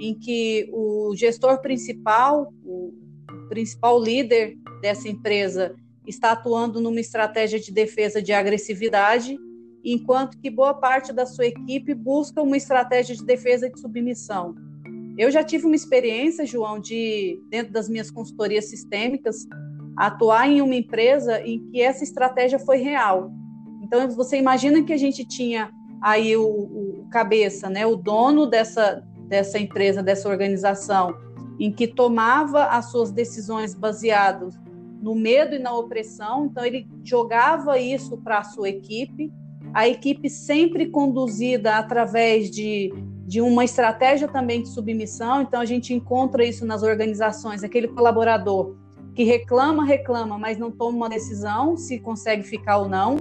em 0.00 0.14
que 0.14 0.68
o 0.72 1.14
gestor 1.14 1.60
principal, 1.60 2.52
o 2.64 2.92
principal 3.48 4.02
líder 4.02 4.56
dessa 4.80 5.08
empresa, 5.08 5.74
está 6.06 6.32
atuando 6.32 6.80
numa 6.80 7.00
estratégia 7.00 7.60
de 7.60 7.72
defesa 7.72 8.22
de 8.22 8.32
agressividade, 8.32 9.36
enquanto 9.84 10.38
que 10.38 10.50
boa 10.50 10.74
parte 10.74 11.12
da 11.12 11.26
sua 11.26 11.46
equipe 11.46 11.94
busca 11.94 12.42
uma 12.42 12.56
estratégia 12.56 13.14
de 13.14 13.24
defesa 13.24 13.68
de 13.68 13.78
submissão. 13.78 14.54
Eu 15.18 15.30
já 15.30 15.44
tive 15.44 15.66
uma 15.66 15.76
experiência, 15.76 16.44
João, 16.44 16.80
de 16.80 17.40
dentro 17.50 17.72
das 17.72 17.88
minhas 17.88 18.10
consultorias 18.10 18.66
sistêmicas, 18.66 19.46
atuar 19.96 20.48
em 20.48 20.60
uma 20.60 20.74
empresa 20.74 21.40
em 21.40 21.58
que 21.70 21.80
essa 21.80 22.04
estratégia 22.04 22.58
foi 22.58 22.78
real. 22.78 23.30
Então, 23.82 24.08
você 24.10 24.36
imagina 24.36 24.82
que 24.82 24.92
a 24.92 24.96
gente 24.96 25.24
tinha 25.24 25.70
aí 26.02 26.36
o, 26.36 26.44
o 26.44 27.06
cabeça, 27.10 27.70
né, 27.70 27.86
o 27.86 27.96
dono 27.96 28.46
dessa, 28.46 29.02
dessa 29.26 29.58
empresa, 29.58 30.02
dessa 30.02 30.28
organização, 30.28 31.16
em 31.58 31.72
que 31.72 31.86
tomava 31.86 32.64
as 32.66 32.90
suas 32.90 33.10
decisões 33.10 33.74
baseadas 33.74 34.58
no 35.00 35.14
medo 35.14 35.54
e 35.54 35.58
na 35.58 35.74
opressão, 35.74 36.46
então 36.46 36.64
ele 36.64 36.86
jogava 37.04 37.78
isso 37.78 38.18
para 38.18 38.38
a 38.38 38.44
sua 38.44 38.68
equipe, 38.68 39.32
a 39.72 39.88
equipe 39.88 40.28
sempre 40.28 40.86
conduzida 40.86 41.76
através 41.76 42.50
de, 42.50 42.92
de 43.26 43.40
uma 43.40 43.64
estratégia 43.64 44.26
também 44.26 44.62
de 44.62 44.68
submissão, 44.68 45.42
então 45.42 45.60
a 45.60 45.64
gente 45.64 45.94
encontra 45.94 46.44
isso 46.44 46.66
nas 46.66 46.82
organizações, 46.82 47.62
aquele 47.62 47.88
colaborador 47.88 48.76
que 49.16 49.24
reclama, 49.24 49.82
reclama, 49.82 50.38
mas 50.38 50.58
não 50.58 50.70
toma 50.70 50.94
uma 50.98 51.08
decisão 51.08 51.74
se 51.74 51.98
consegue 51.98 52.42
ficar 52.42 52.76
ou 52.76 52.88
não. 52.88 53.16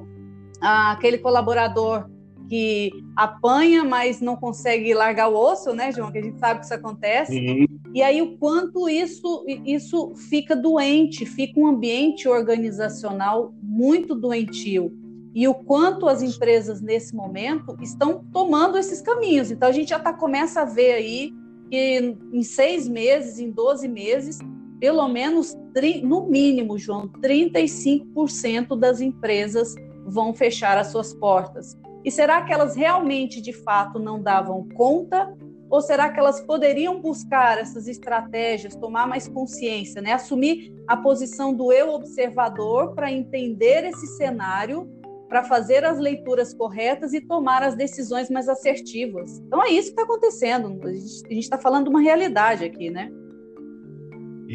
Ah, 0.60 0.92
aquele 0.92 1.18
colaborador 1.18 2.10
que 2.50 2.92
apanha, 3.16 3.84
mas 3.84 4.20
não 4.20 4.36
consegue 4.36 4.94
largar 4.94 5.30
o 5.30 5.36
osso, 5.36 5.74
né, 5.74 5.94
João? 5.94 6.12
Que 6.12 6.18
a 6.18 6.22
gente 6.22 6.38
sabe 6.38 6.60
que 6.60 6.66
isso 6.66 6.74
acontece. 6.74 7.40
Uhum. 7.40 7.66
E 7.94 8.04
aí 8.04 8.22
o 8.22 8.38
quanto 8.38 8.90
isso 8.90 9.46
isso 9.66 10.14
fica 10.16 10.54
doente, 10.54 11.26
fica 11.26 11.58
um 11.58 11.66
ambiente 11.66 12.28
organizacional 12.28 13.54
muito 13.64 14.14
doentio. 14.14 14.92
E 15.34 15.48
o 15.48 15.54
quanto 15.54 16.08
as 16.08 16.22
empresas 16.22 16.82
nesse 16.82 17.16
momento 17.16 17.78
estão 17.82 18.26
tomando 18.34 18.78
esses 18.78 19.02
caminhos. 19.02 19.50
Então 19.50 19.70
a 19.70 19.72
gente 19.72 19.90
já 19.90 20.00
tá, 20.00 20.12
começa 20.12 20.62
a 20.62 20.66
ver 20.66 20.94
aí 20.94 21.34
que 21.70 22.16
em 22.34 22.44
seis 22.44 22.88
meses, 22.88 23.40
em 23.40 23.50
12 23.50 23.88
meses, 23.88 24.40
pelo 24.80 25.08
menos, 25.08 25.56
no 26.04 26.28
mínimo, 26.28 26.78
João, 26.78 27.08
35% 27.08 28.78
das 28.78 29.02
empresas 29.02 29.76
vão 30.06 30.34
fechar 30.34 30.78
as 30.78 30.88
suas 30.88 31.14
portas. 31.14 31.78
E 32.04 32.12
será 32.12 32.44
que 32.44 32.54
elas 32.54 32.76
realmente, 32.76 33.42
de 33.42 33.52
fato, 33.52 33.98
não 33.98 34.22
davam 34.22 34.68
conta? 34.76 35.36
Ou 35.70 35.82
será 35.82 36.10
que 36.10 36.20
elas 36.20 36.40
poderiam 36.42 37.02
buscar 37.02 37.58
essas 37.58 37.88
estratégias, 37.88 38.76
tomar 38.76 39.08
mais 39.08 39.28
consciência, 39.28 40.02
né? 40.02 40.14
assumir 40.14 40.72
a 40.88 40.96
posição 40.96 41.54
do 41.54 41.74
eu 41.74 41.90
observador 41.90 42.94
para 42.94 43.12
entender 43.12 43.84
esse 43.86 44.06
cenário, 44.18 44.88
para 45.28 45.44
fazer 45.44 45.84
as 45.84 45.98
leituras 45.98 46.54
corretas 46.54 47.14
e 47.14 47.22
tomar 47.22 47.64
as 47.64 47.76
decisões 47.76 48.30
mais 48.30 48.48
assertivas? 48.48 49.40
Então 49.40 49.64
é 49.64 49.70
isso 49.70 49.88
que 49.88 50.00
está 50.00 50.04
acontecendo. 50.04 50.80
A 50.86 50.94
gente 50.94 51.40
está 51.40 51.58
falando 51.58 51.86
de 51.86 51.90
uma 51.90 52.02
realidade 52.02 52.64
aqui, 52.64 52.92
né? 52.92 53.12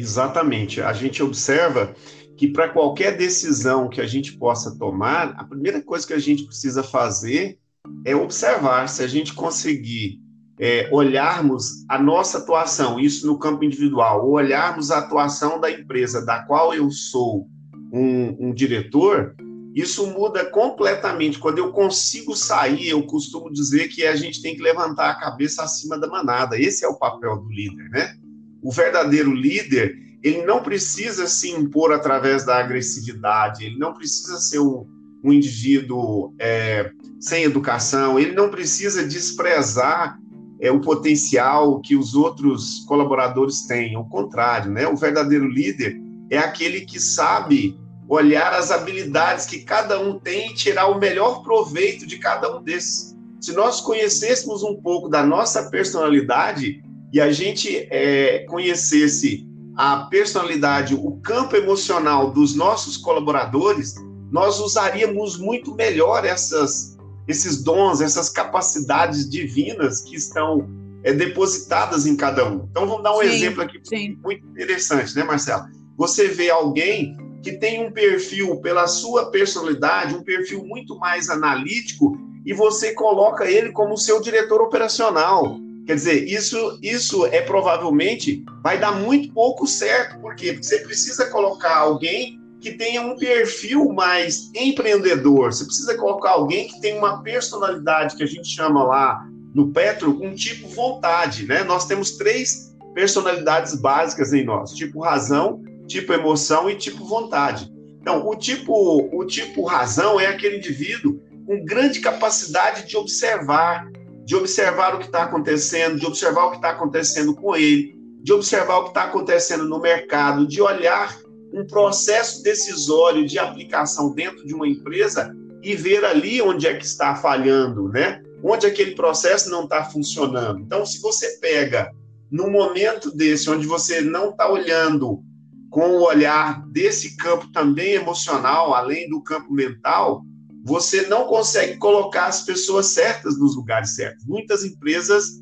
Exatamente. 0.01 0.81
A 0.81 0.93
gente 0.93 1.21
observa 1.21 1.93
que 2.35 2.47
para 2.47 2.69
qualquer 2.69 3.15
decisão 3.15 3.87
que 3.87 4.01
a 4.01 4.07
gente 4.07 4.33
possa 4.33 4.75
tomar, 4.75 5.35
a 5.37 5.43
primeira 5.43 5.79
coisa 5.79 6.07
que 6.07 6.13
a 6.13 6.19
gente 6.19 6.43
precisa 6.43 6.81
fazer 6.81 7.59
é 8.03 8.15
observar 8.15 8.89
se 8.89 9.03
a 9.03 9.07
gente 9.07 9.33
conseguir 9.33 10.19
é, 10.59 10.89
olharmos 10.91 11.85
a 11.87 11.99
nossa 11.99 12.39
atuação, 12.39 12.99
isso 12.99 13.27
no 13.27 13.37
campo 13.37 13.63
individual, 13.63 14.25
ou 14.25 14.33
olharmos 14.33 14.89
a 14.89 14.97
atuação 14.97 15.59
da 15.59 15.69
empresa 15.69 16.25
da 16.25 16.43
qual 16.43 16.73
eu 16.73 16.89
sou 16.89 17.47
um, 17.93 18.47
um 18.47 18.53
diretor, 18.53 19.35
isso 19.75 20.07
muda 20.07 20.43
completamente. 20.45 21.37
Quando 21.37 21.59
eu 21.59 21.71
consigo 21.71 22.35
sair, 22.35 22.89
eu 22.89 23.03
costumo 23.03 23.51
dizer 23.51 23.87
que 23.89 24.05
a 24.05 24.15
gente 24.15 24.41
tem 24.41 24.55
que 24.55 24.63
levantar 24.63 25.11
a 25.11 25.19
cabeça 25.19 25.63
acima 25.63 25.97
da 25.97 26.07
manada. 26.07 26.59
Esse 26.59 26.83
é 26.83 26.87
o 26.87 26.97
papel 26.97 27.37
do 27.37 27.49
líder, 27.49 27.87
né? 27.89 28.15
O 28.61 28.71
verdadeiro 28.71 29.33
líder, 29.33 29.97
ele 30.23 30.45
não 30.45 30.61
precisa 30.61 31.27
se 31.27 31.49
impor 31.49 31.91
através 31.91 32.45
da 32.45 32.57
agressividade, 32.57 33.65
ele 33.65 33.77
não 33.77 33.93
precisa 33.93 34.37
ser 34.37 34.59
um, 34.59 34.85
um 35.23 35.33
indivíduo 35.33 36.33
é, 36.39 36.91
sem 37.19 37.43
educação, 37.43 38.19
ele 38.19 38.33
não 38.33 38.49
precisa 38.49 39.05
desprezar 39.05 40.17
é, 40.59 40.71
o 40.71 40.79
potencial 40.79 41.81
que 41.81 41.95
os 41.95 42.13
outros 42.13 42.85
colaboradores 42.87 43.65
têm. 43.65 43.95
Ao 43.95 44.05
contrário, 44.05 44.71
né? 44.71 44.87
o 44.87 44.95
verdadeiro 44.95 45.47
líder 45.47 45.99
é 46.29 46.37
aquele 46.37 46.81
que 46.81 46.99
sabe 46.99 47.75
olhar 48.07 48.53
as 48.53 48.71
habilidades 48.71 49.45
que 49.45 49.61
cada 49.61 49.99
um 49.99 50.19
tem 50.19 50.51
e 50.51 50.53
tirar 50.53 50.87
o 50.87 50.99
melhor 50.99 51.43
proveito 51.43 52.05
de 52.05 52.17
cada 52.17 52.55
um 52.55 52.61
desses. 52.61 53.15
Se 53.39 53.53
nós 53.53 53.81
conhecêssemos 53.81 54.61
um 54.61 54.75
pouco 54.75 55.09
da 55.09 55.25
nossa 55.25 55.69
personalidade 55.69 56.83
e 57.11 57.19
a 57.19 57.31
gente 57.31 57.87
é, 57.89 58.45
conhecesse 58.47 59.47
a 59.75 59.97
personalidade, 60.03 60.95
o 60.95 61.17
campo 61.17 61.55
emocional 61.55 62.31
dos 62.31 62.55
nossos 62.55 62.97
colaboradores, 62.97 63.95
nós 64.31 64.59
usaríamos 64.59 65.37
muito 65.37 65.73
melhor 65.75 66.25
essas, 66.25 66.97
esses 67.27 67.63
dons, 67.63 67.99
essas 68.01 68.29
capacidades 68.29 69.29
divinas 69.29 70.01
que 70.01 70.15
estão 70.15 70.69
é, 71.03 71.13
depositadas 71.13 72.05
em 72.05 72.15
cada 72.15 72.47
um. 72.49 72.67
Então, 72.69 72.87
vamos 72.87 73.03
dar 73.03 73.15
um 73.15 73.21
sim, 73.21 73.27
exemplo 73.27 73.61
aqui 73.63 73.79
sim. 73.83 74.17
muito 74.23 74.45
interessante, 74.47 75.15
né, 75.15 75.23
Marcelo? 75.23 75.65
Você 75.97 76.27
vê 76.27 76.49
alguém 76.49 77.17
que 77.43 77.53
tem 77.53 77.85
um 77.85 77.91
perfil, 77.91 78.57
pela 78.57 78.87
sua 78.87 79.31
personalidade, 79.31 80.15
um 80.15 80.23
perfil 80.23 80.63
muito 80.63 80.97
mais 80.97 81.29
analítico, 81.29 82.17
e 82.45 82.53
você 82.53 82.93
coloca 82.93 83.49
ele 83.49 83.71
como 83.71 83.97
seu 83.97 84.21
diretor 84.21 84.61
operacional. 84.61 85.57
Quer 85.85 85.95
dizer, 85.95 86.27
isso, 86.27 86.79
isso 86.81 87.25
é 87.25 87.41
provavelmente 87.41 88.43
vai 88.63 88.79
dar 88.79 88.91
muito 88.91 89.33
pouco 89.33 89.65
certo. 89.65 90.19
Por 90.19 90.35
quê? 90.35 90.53
Porque 90.53 90.65
você 90.65 90.79
precisa 90.79 91.25
colocar 91.27 91.77
alguém 91.77 92.39
que 92.59 92.71
tenha 92.73 93.01
um 93.01 93.17
perfil 93.17 93.89
mais 93.89 94.51
empreendedor. 94.55 95.51
Você 95.51 95.65
precisa 95.65 95.97
colocar 95.97 96.31
alguém 96.31 96.67
que 96.67 96.79
tenha 96.79 96.97
uma 96.97 97.23
personalidade 97.23 98.15
que 98.15 98.23
a 98.23 98.27
gente 98.27 98.47
chama 98.47 98.83
lá 98.83 99.27
no 99.53 99.69
Petro, 99.69 100.23
um 100.23 100.33
tipo 100.35 100.67
vontade, 100.69 101.45
né? 101.45 101.63
Nós 101.63 101.85
temos 101.85 102.11
três 102.11 102.71
personalidades 102.93 103.75
básicas 103.75 104.31
em 104.31 104.45
nós: 104.45 104.71
tipo 104.71 105.01
razão, 105.01 105.63
tipo 105.87 106.13
emoção 106.13 106.69
e 106.69 106.75
tipo 106.75 107.03
vontade. 107.03 107.71
Então, 107.99 108.27
o 108.27 108.35
tipo, 108.35 109.09
o 109.11 109.25
tipo 109.25 109.63
razão 109.63 110.19
é 110.19 110.27
aquele 110.27 110.57
indivíduo 110.57 111.19
com 111.45 111.63
grande 111.63 111.99
capacidade 111.99 112.87
de 112.87 112.97
observar, 112.97 113.87
de 114.31 114.37
observar 114.37 114.95
o 114.95 114.99
que 114.99 115.07
está 115.07 115.23
acontecendo, 115.23 115.99
de 115.99 116.05
observar 116.05 116.45
o 116.45 116.51
que 116.51 116.55
está 116.55 116.69
acontecendo 116.69 117.35
com 117.35 117.53
ele, 117.53 117.93
de 118.23 118.31
observar 118.31 118.77
o 118.77 118.83
que 118.83 118.89
está 118.91 119.03
acontecendo 119.03 119.65
no 119.65 119.77
mercado, 119.77 120.47
de 120.47 120.61
olhar 120.61 121.19
um 121.53 121.67
processo 121.67 122.41
decisório 122.41 123.27
de 123.27 123.37
aplicação 123.37 124.13
dentro 124.13 124.47
de 124.47 124.53
uma 124.53 124.65
empresa 124.65 125.35
e 125.61 125.75
ver 125.75 126.05
ali 126.05 126.41
onde 126.41 126.65
é 126.65 126.73
que 126.73 126.85
está 126.85 127.13
falhando, 127.13 127.89
né? 127.89 128.23
Onde 128.41 128.65
aquele 128.65 128.95
processo 128.95 129.49
não 129.49 129.65
está 129.65 129.83
funcionando. 129.83 130.61
Então, 130.61 130.85
se 130.85 131.01
você 131.01 131.37
pega 131.41 131.91
num 132.31 132.49
momento 132.49 133.13
desse, 133.13 133.49
onde 133.49 133.67
você 133.67 133.99
não 133.99 134.29
está 134.29 134.49
olhando 134.49 135.21
com 135.69 135.89
o 135.89 136.07
olhar 136.07 136.65
desse 136.69 137.17
campo 137.17 137.51
também 137.51 137.95
emocional, 137.95 138.73
além 138.73 139.09
do 139.09 139.21
campo 139.21 139.51
mental, 139.53 140.23
você 140.63 141.07
não 141.07 141.25
consegue 141.25 141.77
colocar 141.77 142.27
as 142.27 142.43
pessoas 142.43 142.87
certas 142.87 143.37
nos 143.39 143.55
lugares 143.55 143.95
certos. 143.95 144.25
Muitas 144.25 144.63
empresas 144.63 145.41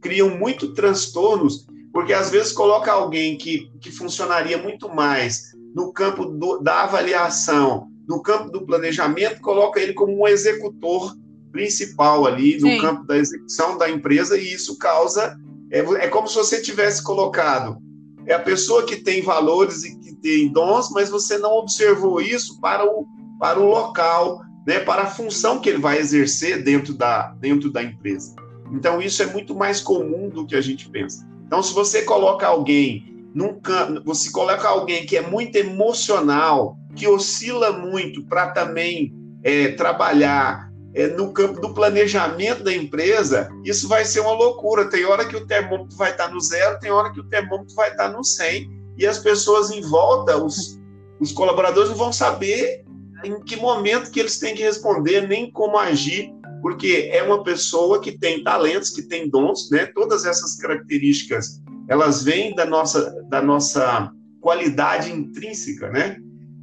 criam 0.00 0.30
muito 0.30 0.72
transtornos, 0.72 1.66
porque 1.92 2.12
às 2.12 2.30
vezes 2.30 2.52
coloca 2.52 2.92
alguém 2.92 3.36
que, 3.36 3.70
que 3.80 3.90
funcionaria 3.90 4.58
muito 4.58 4.88
mais 4.88 5.52
no 5.74 5.92
campo 5.92 6.24
do, 6.24 6.58
da 6.58 6.84
avaliação, 6.84 7.88
no 8.08 8.22
campo 8.22 8.50
do 8.50 8.64
planejamento, 8.64 9.40
coloca 9.40 9.80
ele 9.80 9.92
como 9.92 10.22
um 10.22 10.28
executor 10.28 11.16
principal 11.50 12.26
ali 12.26 12.58
no 12.58 12.68
Sim. 12.68 12.80
campo 12.80 13.06
da 13.06 13.16
execução 13.16 13.78
da 13.78 13.88
empresa, 13.88 14.36
e 14.38 14.52
isso 14.52 14.78
causa. 14.78 15.36
É, 15.70 15.78
é 15.78 16.08
como 16.08 16.28
se 16.28 16.34
você 16.34 16.60
tivesse 16.60 17.02
colocado 17.02 17.82
é 18.26 18.34
a 18.34 18.40
pessoa 18.40 18.84
que 18.84 18.96
tem 18.96 19.22
valores 19.22 19.84
e 19.84 19.98
que 19.98 20.14
tem 20.14 20.48
dons, 20.48 20.90
mas 20.90 21.10
você 21.10 21.36
não 21.38 21.52
observou 21.52 22.20
isso 22.20 22.58
para 22.60 22.84
o, 22.84 23.06
para 23.38 23.60
o 23.60 23.66
local, 23.66 24.40
né, 24.66 24.80
para 24.80 25.02
a 25.02 25.06
função 25.06 25.60
que 25.60 25.68
ele 25.68 25.78
vai 25.78 25.98
exercer 25.98 26.62
dentro 26.62 26.94
da, 26.94 27.34
dentro 27.40 27.70
da 27.70 27.82
empresa. 27.82 28.34
Então, 28.72 29.00
isso 29.00 29.22
é 29.22 29.26
muito 29.26 29.54
mais 29.54 29.80
comum 29.80 30.28
do 30.28 30.46
que 30.46 30.56
a 30.56 30.60
gente 30.60 30.88
pensa. 30.88 31.26
Então, 31.46 31.62
se 31.62 31.72
você 31.72 32.02
coloca 32.02 32.46
alguém 32.46 33.14
num 33.34 33.60
você 34.04 34.30
coloca 34.30 34.68
alguém 34.68 35.04
que 35.04 35.16
é 35.16 35.28
muito 35.28 35.56
emocional, 35.56 36.78
que 36.94 37.08
oscila 37.08 37.72
muito 37.72 38.24
para 38.24 38.52
também 38.52 39.12
é, 39.42 39.72
trabalhar 39.72 40.70
é, 40.94 41.08
no 41.08 41.32
campo 41.32 41.60
do 41.60 41.74
planejamento 41.74 42.62
da 42.62 42.72
empresa, 42.72 43.48
isso 43.64 43.88
vai 43.88 44.04
ser 44.04 44.20
uma 44.20 44.32
loucura. 44.32 44.88
Tem 44.88 45.04
hora 45.04 45.24
que 45.24 45.34
o 45.34 45.44
termômetro 45.46 45.96
vai 45.96 46.12
estar 46.12 46.28
no 46.28 46.40
zero, 46.40 46.78
tem 46.78 46.92
hora 46.92 47.12
que 47.12 47.18
o 47.18 47.28
termômetro 47.28 47.74
vai 47.74 47.90
estar 47.90 48.08
no 48.10 48.22
100, 48.22 48.70
e 48.96 49.04
as 49.04 49.18
pessoas 49.18 49.72
em 49.72 49.80
volta, 49.80 50.36
os, 50.36 50.80
os 51.18 51.32
colaboradores, 51.32 51.90
não 51.90 51.96
vão 51.96 52.12
saber 52.12 52.83
em 53.24 53.42
que 53.42 53.56
momento 53.56 54.10
que 54.10 54.20
eles 54.20 54.38
têm 54.38 54.54
que 54.54 54.62
responder, 54.62 55.26
nem 55.26 55.50
como 55.50 55.78
agir, 55.78 56.32
porque 56.62 57.10
é 57.12 57.22
uma 57.22 57.42
pessoa 57.42 58.00
que 58.00 58.18
tem 58.18 58.42
talentos, 58.42 58.90
que 58.90 59.02
tem 59.02 59.28
dons, 59.28 59.68
né? 59.70 59.86
Todas 59.86 60.24
essas 60.24 60.56
características, 60.56 61.60
elas 61.88 62.22
vêm 62.22 62.54
da 62.54 62.64
nossa, 62.64 63.10
da 63.28 63.42
nossa 63.42 64.10
qualidade 64.40 65.12
intrínseca, 65.12 65.90
né? 65.90 66.16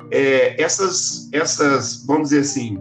É, 0.09 0.61
essas, 0.61 1.29
essas, 1.31 2.03
vamos 2.05 2.29
dizer 2.29 2.41
assim, 2.41 2.79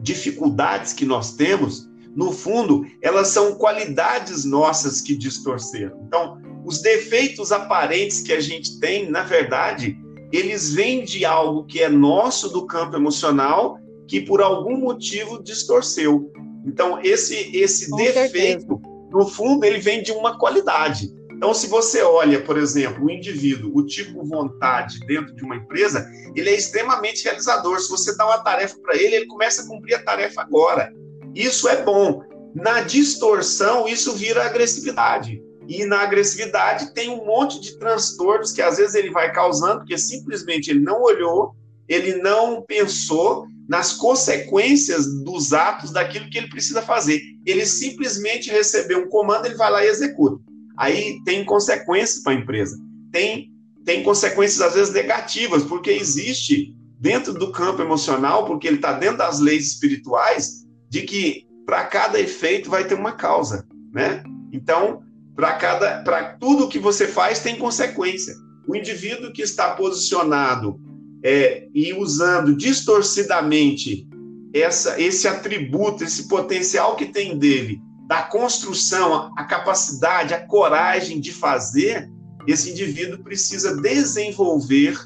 dificuldades 0.00 0.92
que 0.92 1.04
nós 1.04 1.34
temos, 1.34 1.88
no 2.14 2.30
fundo, 2.30 2.86
elas 3.02 3.28
são 3.28 3.54
qualidades 3.54 4.44
nossas 4.44 5.00
que 5.00 5.16
distorceram. 5.16 6.04
Então, 6.06 6.40
os 6.64 6.80
defeitos 6.80 7.50
aparentes 7.52 8.20
que 8.20 8.32
a 8.32 8.40
gente 8.40 8.78
tem, 8.78 9.10
na 9.10 9.22
verdade, 9.22 9.98
eles 10.36 10.74
vêm 10.74 11.04
de 11.04 11.24
algo 11.24 11.64
que 11.64 11.80
é 11.80 11.88
nosso 11.88 12.48
do 12.48 12.66
campo 12.66 12.96
emocional, 12.96 13.78
que 14.08 14.20
por 14.20 14.42
algum 14.42 14.76
motivo 14.76 15.42
distorceu. 15.42 16.32
Então, 16.66 17.00
esse, 17.02 17.56
esse 17.56 17.90
defeito, 17.94 18.32
certeza. 18.32 18.66
no 19.12 19.26
fundo, 19.28 19.64
ele 19.64 19.78
vem 19.78 20.02
de 20.02 20.10
uma 20.10 20.36
qualidade. 20.38 21.12
Então, 21.30 21.54
se 21.54 21.68
você 21.68 22.02
olha, 22.02 22.40
por 22.40 22.56
exemplo, 22.56 23.04
o 23.04 23.10
indivíduo, 23.10 23.70
o 23.74 23.86
tipo 23.86 24.24
vontade 24.24 24.98
dentro 25.06 25.34
de 25.36 25.44
uma 25.44 25.56
empresa, 25.56 26.04
ele 26.34 26.50
é 26.50 26.54
extremamente 26.54 27.22
realizador. 27.24 27.78
Se 27.78 27.88
você 27.88 28.16
dá 28.16 28.26
uma 28.26 28.38
tarefa 28.38 28.76
para 28.82 28.96
ele, 28.96 29.16
ele 29.16 29.26
começa 29.26 29.62
a 29.62 29.66
cumprir 29.68 29.94
a 29.94 30.02
tarefa 30.02 30.42
agora. 30.42 30.92
Isso 31.34 31.68
é 31.68 31.82
bom. 31.82 32.22
Na 32.54 32.80
distorção, 32.80 33.86
isso 33.86 34.12
vira 34.14 34.44
agressividade. 34.44 35.42
E 35.68 35.84
na 35.84 36.00
agressividade 36.00 36.92
tem 36.92 37.10
um 37.10 37.24
monte 37.24 37.60
de 37.60 37.78
transtornos 37.78 38.52
que 38.52 38.62
às 38.62 38.76
vezes 38.76 38.94
ele 38.94 39.10
vai 39.10 39.32
causando, 39.32 39.78
porque 39.78 39.96
simplesmente 39.96 40.70
ele 40.70 40.80
não 40.80 41.02
olhou, 41.02 41.54
ele 41.88 42.16
não 42.16 42.62
pensou 42.62 43.46
nas 43.68 43.92
consequências 43.92 45.06
dos 45.22 45.52
atos 45.52 45.90
daquilo 45.90 46.28
que 46.28 46.38
ele 46.38 46.48
precisa 46.48 46.82
fazer. 46.82 47.20
Ele 47.46 47.64
simplesmente 47.64 48.50
recebeu 48.50 49.00
um 49.00 49.08
comando, 49.08 49.46
ele 49.46 49.54
vai 49.54 49.70
lá 49.70 49.84
e 49.84 49.88
executa. 49.88 50.42
Aí 50.76 51.22
tem 51.24 51.44
consequências 51.44 52.22
para 52.22 52.32
a 52.32 52.36
empresa. 52.36 52.78
Tem, 53.10 53.50
tem 53.84 54.02
consequências 54.02 54.60
às 54.60 54.74
vezes 54.74 54.92
negativas, 54.92 55.62
porque 55.62 55.90
existe 55.90 56.74
dentro 56.98 57.32
do 57.32 57.52
campo 57.52 57.80
emocional, 57.80 58.44
porque 58.44 58.66
ele 58.66 58.76
está 58.76 58.92
dentro 58.92 59.18
das 59.18 59.40
leis 59.40 59.68
espirituais, 59.68 60.64
de 60.88 61.02
que 61.02 61.46
para 61.64 61.84
cada 61.84 62.20
efeito 62.20 62.70
vai 62.70 62.86
ter 62.86 62.94
uma 62.94 63.12
causa, 63.12 63.66
né? 63.92 64.22
Então, 64.52 65.02
para 65.34 65.54
cada, 65.54 66.02
para 66.02 66.34
tudo 66.34 66.68
que 66.68 66.78
você 66.78 67.06
faz 67.06 67.40
tem 67.40 67.56
consequência. 67.56 68.34
O 68.66 68.74
indivíduo 68.74 69.32
que 69.32 69.42
está 69.42 69.70
posicionado 69.74 70.80
é, 71.22 71.68
e 71.74 71.92
usando 71.92 72.54
distorcidamente 72.54 74.06
essa, 74.54 75.00
esse 75.00 75.26
atributo, 75.26 76.04
esse 76.04 76.28
potencial 76.28 76.96
que 76.96 77.06
tem 77.06 77.36
dele, 77.36 77.80
da 78.06 78.22
construção, 78.22 79.32
a 79.36 79.44
capacidade, 79.44 80.34
a 80.34 80.46
coragem 80.46 81.20
de 81.20 81.32
fazer, 81.32 82.08
esse 82.46 82.70
indivíduo 82.70 83.22
precisa 83.22 83.80
desenvolver 83.80 84.98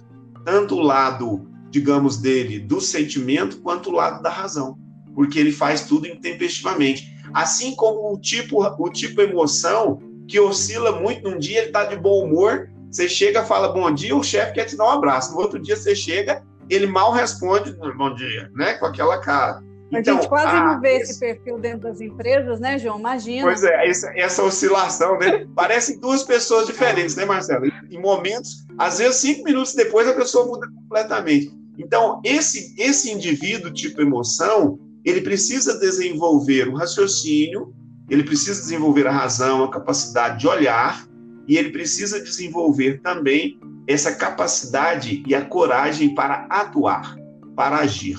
tanto 0.44 0.74
o 0.74 0.82
lado, 0.82 1.48
digamos, 1.70 2.16
dele 2.18 2.58
do 2.58 2.80
sentimento 2.80 3.60
quanto 3.60 3.90
o 3.90 3.94
lado 3.94 4.22
da 4.22 4.30
razão, 4.30 4.76
porque 5.14 5.38
ele 5.38 5.52
faz 5.52 5.86
tudo 5.86 6.06
intempestivamente. 6.06 7.16
Assim 7.32 7.74
como 7.74 8.12
o 8.12 8.20
tipo, 8.20 8.62
o 8.62 8.90
tipo 8.90 9.20
emoção, 9.20 10.00
que 10.28 10.38
oscila 10.38 10.92
muito. 10.92 11.28
Num 11.28 11.38
dia 11.38 11.58
ele 11.58 11.66
está 11.68 11.84
de 11.84 11.96
bom 11.96 12.24
humor, 12.24 12.70
você 12.90 13.08
chega, 13.08 13.44
fala 13.44 13.72
bom 13.72 13.90
dia, 13.92 14.14
o 14.14 14.22
chefe 14.22 14.52
quer 14.52 14.66
te 14.66 14.76
dar 14.76 14.84
um 14.84 14.90
abraço. 14.90 15.32
No 15.32 15.38
outro 15.38 15.58
dia 15.58 15.74
você 15.74 15.96
chega, 15.96 16.42
ele 16.70 16.86
mal 16.86 17.12
responde 17.12 17.74
bom 17.96 18.14
dia, 18.14 18.50
né? 18.54 18.74
Com 18.74 18.86
aquela 18.86 19.18
cara. 19.18 19.62
A 19.92 20.00
então, 20.00 20.16
gente 20.16 20.28
quase 20.28 20.54
a, 20.54 20.64
não 20.64 20.80
vê 20.80 20.96
esse... 20.96 21.12
esse 21.12 21.20
perfil 21.20 21.58
dentro 21.58 21.80
das 21.80 22.00
empresas, 22.00 22.60
né, 22.60 22.78
João? 22.78 22.98
Imagina. 22.98 23.42
Pois 23.42 23.64
é, 23.64 23.88
essa, 23.88 24.12
essa 24.14 24.42
oscilação, 24.42 25.18
né? 25.18 25.46
Parecem 25.54 25.98
duas 25.98 26.22
pessoas 26.22 26.66
diferentes, 26.66 27.16
né, 27.16 27.24
Marcelo? 27.24 27.64
Em 27.90 27.98
momentos, 27.98 28.66
às 28.76 28.98
vezes, 28.98 29.16
cinco 29.16 29.44
minutos 29.44 29.74
depois, 29.74 30.06
a 30.06 30.12
pessoa 30.12 30.46
muda 30.46 30.68
completamente. 30.68 31.50
Então, 31.78 32.20
esse, 32.22 32.74
esse 32.78 33.10
indivíduo 33.10 33.72
tipo 33.72 34.02
emoção, 34.02 34.78
ele 35.04 35.22
precisa 35.22 35.78
desenvolver 35.78 36.68
um 36.68 36.74
raciocínio, 36.74 37.72
ele 38.08 38.22
precisa 38.22 38.60
desenvolver 38.60 39.06
a 39.06 39.12
razão, 39.12 39.64
a 39.64 39.70
capacidade 39.70 40.40
de 40.40 40.48
olhar, 40.48 41.06
e 41.46 41.56
ele 41.56 41.70
precisa 41.70 42.20
desenvolver 42.20 43.00
também 43.00 43.58
essa 43.86 44.14
capacidade 44.14 45.22
e 45.26 45.34
a 45.34 45.44
coragem 45.44 46.14
para 46.14 46.46
atuar, 46.50 47.16
para 47.56 47.78
agir. 47.78 48.18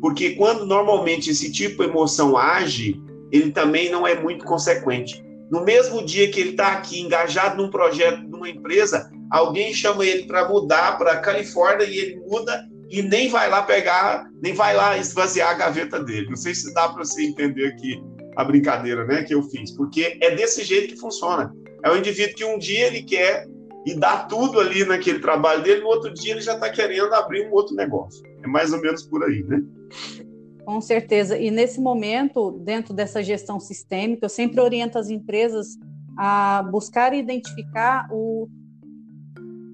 Porque 0.00 0.30
quando 0.30 0.64
normalmente 0.64 1.30
esse 1.30 1.50
tipo 1.52 1.82
de 1.82 1.90
emoção 1.90 2.36
age, 2.36 3.00
ele 3.32 3.50
também 3.50 3.90
não 3.90 4.06
é 4.06 4.20
muito 4.20 4.44
consequente. 4.44 5.22
No 5.50 5.64
mesmo 5.64 6.04
dia 6.04 6.30
que 6.30 6.40
ele 6.40 6.50
está 6.50 6.72
aqui 6.72 7.00
engajado 7.00 7.60
num 7.60 7.70
projeto, 7.70 8.22
numa 8.22 8.48
empresa, 8.48 9.10
alguém 9.30 9.74
chama 9.74 10.04
ele 10.04 10.24
para 10.24 10.48
mudar 10.48 10.96
para 10.96 11.12
a 11.12 11.20
Califórnia 11.20 11.84
e 11.84 11.98
ele 11.98 12.20
muda 12.20 12.68
e 12.88 13.02
nem 13.02 13.28
vai 13.28 13.50
lá 13.50 13.62
pegar, 13.62 14.28
nem 14.40 14.54
vai 14.54 14.74
lá 14.74 14.96
esvaziar 14.96 15.50
a 15.50 15.54
gaveta 15.54 16.02
dele. 16.02 16.28
Não 16.28 16.36
sei 16.36 16.54
se 16.54 16.72
dá 16.72 16.88
para 16.88 17.04
você 17.04 17.22
entender 17.22 17.66
aqui 17.66 18.00
a 18.36 18.44
brincadeira, 18.44 19.04
né, 19.04 19.22
que 19.22 19.34
eu 19.34 19.42
fiz, 19.42 19.70
porque 19.72 20.18
é 20.20 20.34
desse 20.34 20.64
jeito 20.64 20.94
que 20.94 21.00
funciona. 21.00 21.54
É 21.84 21.90
o 21.90 21.96
indivíduo 21.96 22.34
que 22.34 22.44
um 22.44 22.58
dia 22.58 22.86
ele 22.86 23.02
quer 23.02 23.46
e 23.86 23.94
dá 23.94 24.24
tudo 24.24 24.60
ali 24.60 24.84
naquele 24.84 25.18
trabalho 25.18 25.62
dele, 25.62 25.80
no 25.80 25.88
outro 25.88 26.12
dia 26.12 26.32
ele 26.32 26.40
já 26.40 26.54
está 26.54 26.70
querendo 26.70 27.12
abrir 27.14 27.48
um 27.48 27.52
outro 27.52 27.74
negócio. 27.74 28.22
É 28.42 28.46
mais 28.46 28.72
ou 28.72 28.80
menos 28.80 29.02
por 29.02 29.24
aí, 29.24 29.42
né? 29.44 29.62
Com 30.64 30.80
certeza. 30.80 31.38
E 31.38 31.50
nesse 31.50 31.80
momento, 31.80 32.52
dentro 32.62 32.92
dessa 32.94 33.22
gestão 33.22 33.58
sistêmica, 33.58 34.26
eu 34.26 34.28
sempre 34.28 34.60
oriento 34.60 34.98
as 34.98 35.08
empresas 35.08 35.78
a 36.16 36.62
buscar 36.70 37.14
identificar 37.14 38.06
os 38.12 38.48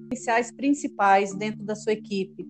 potenciais 0.07 0.51
principais 0.51 1.35
dentro 1.35 1.63
da 1.63 1.75
sua 1.75 1.91
equipe 1.91 2.47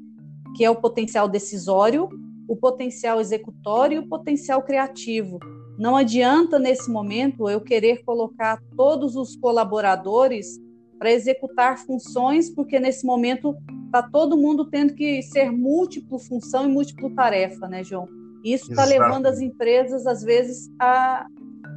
que 0.57 0.65
é 0.65 0.69
o 0.71 0.75
potencial 0.75 1.29
decisório, 1.29 2.09
o 2.47 2.55
potencial 2.55 3.21
executório 3.21 3.97
e 3.97 3.99
o 3.99 4.07
potencial 4.07 4.63
criativo. 4.63 5.39
Não 5.77 5.95
adianta, 5.95 6.57
nesse 6.57 6.89
momento, 6.89 7.47
eu 7.49 7.61
querer 7.61 8.03
colocar 8.03 8.59
todos 8.75 9.15
os 9.15 9.35
colaboradores 9.35 10.59
para 10.97 11.11
executar 11.11 11.77
funções, 11.77 12.49
porque 12.49 12.79
nesse 12.79 13.05
momento 13.05 13.55
está 13.85 14.01
todo 14.01 14.37
mundo 14.37 14.65
tendo 14.65 14.95
que 14.95 15.21
ser 15.21 15.51
múltiplo 15.51 16.17
função 16.17 16.65
e 16.65 16.71
múltiplo 16.71 17.13
tarefa, 17.13 17.67
né, 17.67 17.83
João? 17.83 18.07
Isso 18.43 18.71
está 18.71 18.85
levando 18.85 19.27
as 19.27 19.39
empresas, 19.39 20.07
às 20.07 20.23
vezes, 20.23 20.69
a 20.79 21.27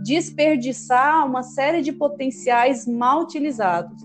desperdiçar 0.02 1.26
uma 1.26 1.42
série 1.42 1.82
de 1.82 1.92
potenciais 1.92 2.86
mal 2.86 3.22
utilizados. 3.22 4.02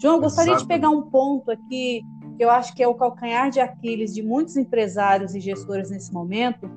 João, 0.00 0.16
eu 0.16 0.20
gostaria 0.22 0.52
Exato. 0.52 0.62
de 0.62 0.68
pegar 0.68 0.90
um 0.90 1.02
ponto 1.02 1.50
aqui 1.50 2.02
que 2.36 2.44
eu 2.44 2.50
acho 2.50 2.74
que 2.74 2.82
é 2.82 2.88
o 2.88 2.94
calcanhar 2.94 3.50
de 3.50 3.60
Aquiles 3.60 4.12
de 4.12 4.22
muitos 4.22 4.56
empresários 4.56 5.34
e 5.34 5.40
gestores 5.40 5.90
nesse 5.90 6.12
momento, 6.12 6.68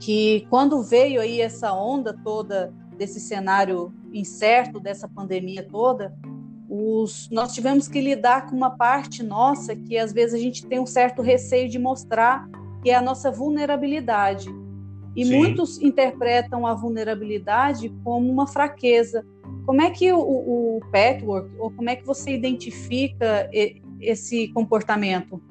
que 0.00 0.46
quando 0.48 0.82
veio 0.82 1.20
aí 1.20 1.40
essa 1.40 1.72
onda 1.72 2.18
toda 2.24 2.72
desse 2.96 3.20
cenário 3.20 3.92
incerto, 4.12 4.80
dessa 4.80 5.06
pandemia 5.06 5.62
toda, 5.62 6.16
os, 6.68 7.28
nós 7.30 7.52
tivemos 7.52 7.86
que 7.86 8.00
lidar 8.00 8.46
com 8.48 8.56
uma 8.56 8.70
parte 8.70 9.22
nossa 9.22 9.76
que 9.76 9.98
às 9.98 10.12
vezes 10.12 10.34
a 10.34 10.38
gente 10.38 10.66
tem 10.66 10.80
um 10.80 10.86
certo 10.86 11.20
receio 11.20 11.68
de 11.68 11.78
mostrar, 11.78 12.48
que 12.82 12.90
é 12.90 12.94
a 12.94 13.02
nossa 13.02 13.30
vulnerabilidade. 13.30 14.48
E 15.14 15.24
Sim. 15.24 15.36
muitos 15.36 15.78
interpretam 15.80 16.66
a 16.66 16.74
vulnerabilidade 16.74 17.92
como 18.02 18.30
uma 18.30 18.46
fraqueza. 18.46 19.26
Como 19.66 19.82
é 19.82 19.90
que 19.90 20.10
o, 20.12 20.18
o 20.18 20.80
Petwork, 20.90 21.50
ou 21.58 21.70
como 21.70 21.90
é 21.90 21.96
que 21.96 22.06
você 22.06 22.30
identifica 22.30 23.50
esse 24.00 24.48
comportamento? 24.48 25.42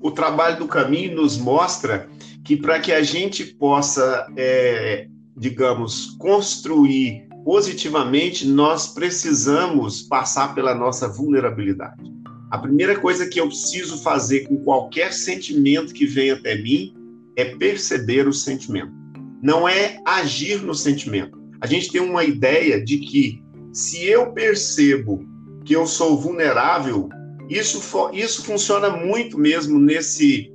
O 0.00 0.12
trabalho 0.12 0.58
do 0.58 0.68
caminho 0.68 1.16
nos 1.16 1.36
mostra 1.36 2.08
que 2.48 2.56
para 2.56 2.80
que 2.80 2.92
a 2.94 3.02
gente 3.02 3.44
possa, 3.44 4.26
é, 4.34 5.06
digamos, 5.36 6.16
construir 6.18 7.28
positivamente, 7.44 8.48
nós 8.48 8.94
precisamos 8.94 10.00
passar 10.00 10.54
pela 10.54 10.74
nossa 10.74 11.06
vulnerabilidade. 11.06 12.10
A 12.50 12.56
primeira 12.56 12.98
coisa 12.98 13.28
que 13.28 13.38
eu 13.38 13.48
preciso 13.48 14.02
fazer 14.02 14.48
com 14.48 14.64
qualquer 14.64 15.12
sentimento 15.12 15.92
que 15.92 16.06
vem 16.06 16.30
até 16.30 16.54
mim 16.54 16.94
é 17.36 17.44
perceber 17.44 18.26
o 18.26 18.32
sentimento. 18.32 18.92
Não 19.42 19.68
é 19.68 20.00
agir 20.06 20.62
no 20.62 20.74
sentimento. 20.74 21.38
A 21.60 21.66
gente 21.66 21.92
tem 21.92 22.00
uma 22.00 22.24
ideia 22.24 22.82
de 22.82 22.96
que 22.96 23.42
se 23.74 24.06
eu 24.06 24.32
percebo 24.32 25.22
que 25.66 25.76
eu 25.76 25.86
sou 25.86 26.18
vulnerável, 26.18 27.10
isso, 27.50 28.10
isso 28.14 28.42
funciona 28.42 28.88
muito 28.88 29.38
mesmo 29.38 29.78
nesse, 29.78 30.50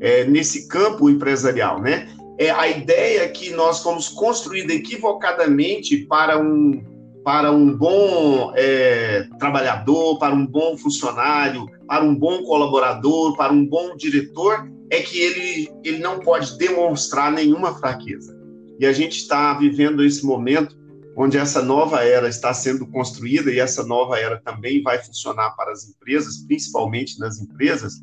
é, 0.00 0.24
nesse 0.24 0.68
campo 0.68 1.08
empresarial, 1.08 1.80
né? 1.80 2.08
É 2.38 2.50
a 2.50 2.68
ideia 2.68 3.28
que 3.28 3.50
nós 3.50 3.82
fomos 3.82 4.08
construídos 4.08 4.74
equivocadamente 4.74 6.06
para 6.06 6.40
um, 6.40 6.84
para 7.24 7.50
um 7.50 7.76
bom 7.76 8.52
é, 8.54 9.26
trabalhador, 9.38 10.18
para 10.18 10.34
um 10.34 10.46
bom 10.46 10.76
funcionário, 10.76 11.66
para 11.86 12.04
um 12.04 12.14
bom 12.14 12.42
colaborador, 12.44 13.36
para 13.36 13.52
um 13.52 13.66
bom 13.66 13.96
diretor, 13.96 14.70
é 14.90 15.00
que 15.00 15.20
ele, 15.20 15.68
ele 15.84 15.98
não 15.98 16.20
pode 16.20 16.56
demonstrar 16.56 17.32
nenhuma 17.32 17.74
fraqueza. 17.74 18.38
E 18.78 18.86
a 18.86 18.92
gente 18.92 19.18
está 19.18 19.52
vivendo 19.54 20.04
esse 20.04 20.24
momento 20.24 20.78
onde 21.16 21.36
essa 21.36 21.60
nova 21.60 22.04
era 22.04 22.28
está 22.28 22.54
sendo 22.54 22.86
construída 22.86 23.50
e 23.50 23.58
essa 23.58 23.84
nova 23.84 24.16
era 24.20 24.40
também 24.40 24.80
vai 24.80 25.02
funcionar 25.02 25.50
para 25.56 25.72
as 25.72 25.88
empresas, 25.88 26.38
principalmente 26.46 27.18
nas 27.18 27.40
empresas, 27.40 27.94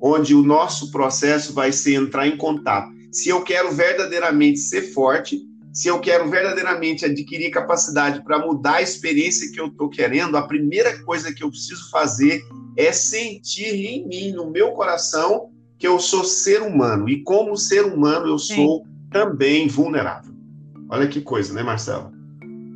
onde 0.00 0.34
o 0.34 0.42
nosso 0.42 0.90
processo 0.90 1.52
vai 1.52 1.72
ser 1.72 1.94
entrar 1.94 2.26
em 2.26 2.36
contato. 2.36 2.90
Se 3.12 3.28
eu 3.28 3.42
quero 3.42 3.72
verdadeiramente 3.72 4.58
ser 4.58 4.92
forte, 4.92 5.40
se 5.72 5.88
eu 5.88 6.00
quero 6.00 6.28
verdadeiramente 6.28 7.04
adquirir 7.04 7.50
capacidade 7.50 8.22
para 8.24 8.44
mudar 8.44 8.76
a 8.76 8.82
experiência 8.82 9.50
que 9.52 9.60
eu 9.60 9.66
estou 9.66 9.88
querendo, 9.88 10.36
a 10.36 10.42
primeira 10.42 11.02
coisa 11.04 11.32
que 11.32 11.44
eu 11.44 11.50
preciso 11.50 11.90
fazer 11.90 12.42
é 12.76 12.92
sentir 12.92 13.74
em 13.74 14.06
mim, 14.06 14.32
no 14.32 14.50
meu 14.50 14.72
coração, 14.72 15.50
que 15.78 15.86
eu 15.86 15.98
sou 15.98 16.24
ser 16.24 16.62
humano. 16.62 17.08
E 17.08 17.22
como 17.22 17.56
ser 17.56 17.84
humano, 17.84 18.26
eu 18.26 18.38
sou 18.38 18.78
Sim. 18.78 18.84
também 19.10 19.68
vulnerável. 19.68 20.32
Olha 20.88 21.06
que 21.06 21.20
coisa, 21.20 21.54
né, 21.54 21.62
Marcelo? 21.62 22.12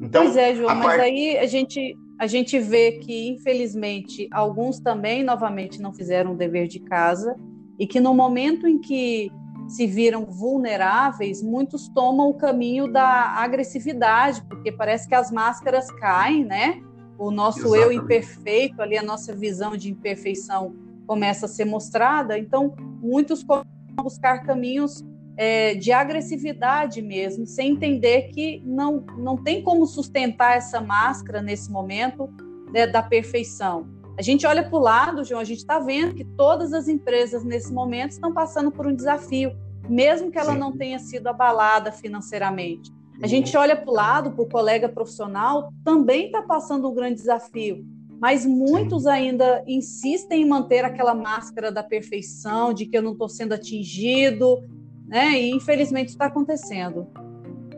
Então, 0.00 0.24
pois 0.24 0.36
é, 0.36 0.54
João, 0.54 0.74
mas 0.74 0.86
part... 0.86 1.00
aí 1.00 1.38
a 1.38 1.46
gente, 1.46 1.96
a 2.18 2.26
gente 2.26 2.58
vê 2.58 2.92
que, 2.92 3.28
infelizmente, 3.28 4.28
alguns 4.30 4.78
também, 4.78 5.22
novamente, 5.22 5.80
não 5.80 5.92
fizeram 5.92 6.32
o 6.32 6.36
dever 6.36 6.68
de 6.68 6.80
casa 6.80 7.36
e 7.78 7.86
que 7.86 8.00
no 8.00 8.14
momento 8.14 8.66
em 8.66 8.78
que 8.78 9.30
se 9.68 9.86
viram 9.86 10.26
vulneráveis, 10.26 11.42
muitos 11.42 11.88
tomam 11.88 12.28
o 12.28 12.34
caminho 12.34 12.86
da 12.86 13.34
agressividade, 13.36 14.42
porque 14.48 14.70
parece 14.70 15.08
que 15.08 15.14
as 15.14 15.30
máscaras 15.30 15.90
caem, 15.92 16.44
né? 16.44 16.80
O 17.18 17.30
nosso 17.30 17.60
Exatamente. 17.60 17.84
eu 17.84 17.92
imperfeito, 17.92 18.82
ali 18.82 18.98
a 18.98 19.02
nossa 19.02 19.34
visão 19.34 19.76
de 19.76 19.90
imperfeição 19.90 20.74
começa 21.06 21.46
a 21.46 21.48
ser 21.48 21.64
mostrada. 21.64 22.38
Então, 22.38 22.74
muitos 23.00 23.42
começam 23.42 23.66
a 23.96 24.02
buscar 24.02 24.38
caminhos 24.40 25.02
é, 25.36 25.74
de 25.74 25.92
agressividade 25.92 27.02
mesmo, 27.02 27.46
sem 27.46 27.72
entender 27.72 28.28
que 28.32 28.62
não, 28.64 29.04
não 29.18 29.36
tem 29.36 29.62
como 29.62 29.86
sustentar 29.86 30.56
essa 30.56 30.80
máscara 30.80 31.42
nesse 31.42 31.70
momento 31.70 32.28
né, 32.72 32.86
da 32.86 33.02
perfeição. 33.02 33.86
A 34.16 34.22
gente 34.22 34.46
olha 34.46 34.62
para 34.62 34.78
o 34.78 34.80
lado, 34.80 35.24
João, 35.24 35.40
a 35.40 35.44
gente 35.44 35.58
está 35.58 35.80
vendo 35.80 36.14
que 36.14 36.24
todas 36.24 36.72
as 36.72 36.86
empresas 36.86 37.44
nesse 37.44 37.72
momento 37.72 38.12
estão 38.12 38.32
passando 38.32 38.70
por 38.70 38.86
um 38.86 38.94
desafio, 38.94 39.52
mesmo 39.88 40.30
que 40.30 40.38
ela 40.38 40.52
Sim. 40.52 40.58
não 40.58 40.76
tenha 40.76 40.98
sido 41.00 41.26
abalada 41.26 41.90
financeiramente. 41.90 42.92
A 43.22 43.26
gente 43.26 43.56
olha 43.56 43.76
para 43.76 43.90
o 43.90 43.94
lado, 43.94 44.32
para 44.32 44.42
o 44.42 44.48
colega 44.48 44.88
profissional, 44.88 45.72
também 45.84 46.26
está 46.26 46.42
passando 46.42 46.88
um 46.88 46.94
grande 46.94 47.16
desafio, 47.16 47.84
mas 48.20 48.46
muitos 48.46 49.06
ainda 49.06 49.62
insistem 49.66 50.42
em 50.42 50.48
manter 50.48 50.84
aquela 50.84 51.14
máscara 51.14 51.70
da 51.70 51.82
perfeição, 51.82 52.72
de 52.72 52.86
que 52.86 52.96
eu 52.96 53.02
não 53.02 53.12
estou 53.12 53.28
sendo 53.28 53.52
atingido, 53.52 54.62
né? 55.06 55.40
E 55.40 55.50
infelizmente 55.50 56.08
está 56.08 56.26
acontecendo. 56.26 57.06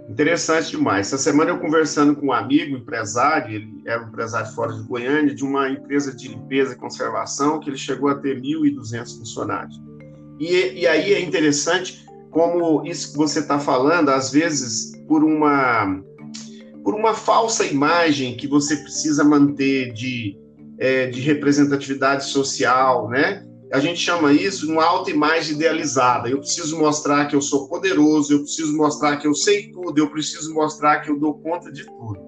Interessante 0.09 0.71
demais. 0.71 1.09
Essa 1.09 1.19
semana 1.19 1.51
eu 1.51 1.59
conversando 1.59 2.15
com 2.15 2.27
um 2.27 2.33
amigo 2.33 2.77
empresário, 2.77 3.55
ele 3.55 3.83
era 3.85 4.05
um 4.05 4.09
empresário 4.09 4.51
fora 4.53 4.73
de 4.73 4.83
Goiânia, 4.83 5.35
de 5.35 5.45
uma 5.45 5.69
empresa 5.69 6.15
de 6.15 6.29
limpeza 6.29 6.75
e 6.75 6.77
conservação, 6.77 7.59
que 7.59 7.69
ele 7.69 7.77
chegou 7.77 8.09
a 8.09 8.15
ter 8.15 8.41
1.200 8.41 9.19
funcionários. 9.19 9.81
E, 10.39 10.81
e 10.81 10.87
aí 10.87 11.13
é 11.13 11.21
interessante 11.21 12.07
como 12.31 12.87
isso 12.87 13.13
que 13.13 13.19
você 13.19 13.41
está 13.41 13.59
falando, 13.59 14.11
às 14.11 14.31
vezes, 14.31 14.93
por 15.09 15.25
uma, 15.25 16.01
por 16.85 16.95
uma 16.95 17.15
falsa 17.15 17.65
imagem 17.65 18.37
que 18.37 18.47
você 18.47 18.77
precisa 18.77 19.25
manter 19.25 19.93
de, 19.93 20.39
é, 20.79 21.07
de 21.07 21.21
representatividade 21.21 22.27
social, 22.27 23.09
né? 23.09 23.45
A 23.73 23.81
gente 23.81 23.99
chama 23.99 24.33
isso 24.33 24.71
uma 24.71 24.85
autoimagem 24.85 25.55
idealizada. 25.55 26.29
Eu 26.29 26.39
preciso 26.39 26.79
mostrar 26.79 27.27
que 27.27 27.35
eu 27.35 27.43
sou 27.43 27.69
poderoso, 27.69 28.33
eu 28.33 28.41
preciso 28.41 28.77
mostrar 28.77 29.17
que 29.17 29.27
eu 29.27 29.35
sei 29.35 29.71
tudo, 29.71 29.99
eu 29.99 30.09
preciso 30.09 30.55
mostrar 30.55 31.01
que 31.01 31.11
eu 31.11 31.19
dou 31.19 31.39
conta 31.41 31.73
de 31.73 31.85
tudo. 31.85 32.19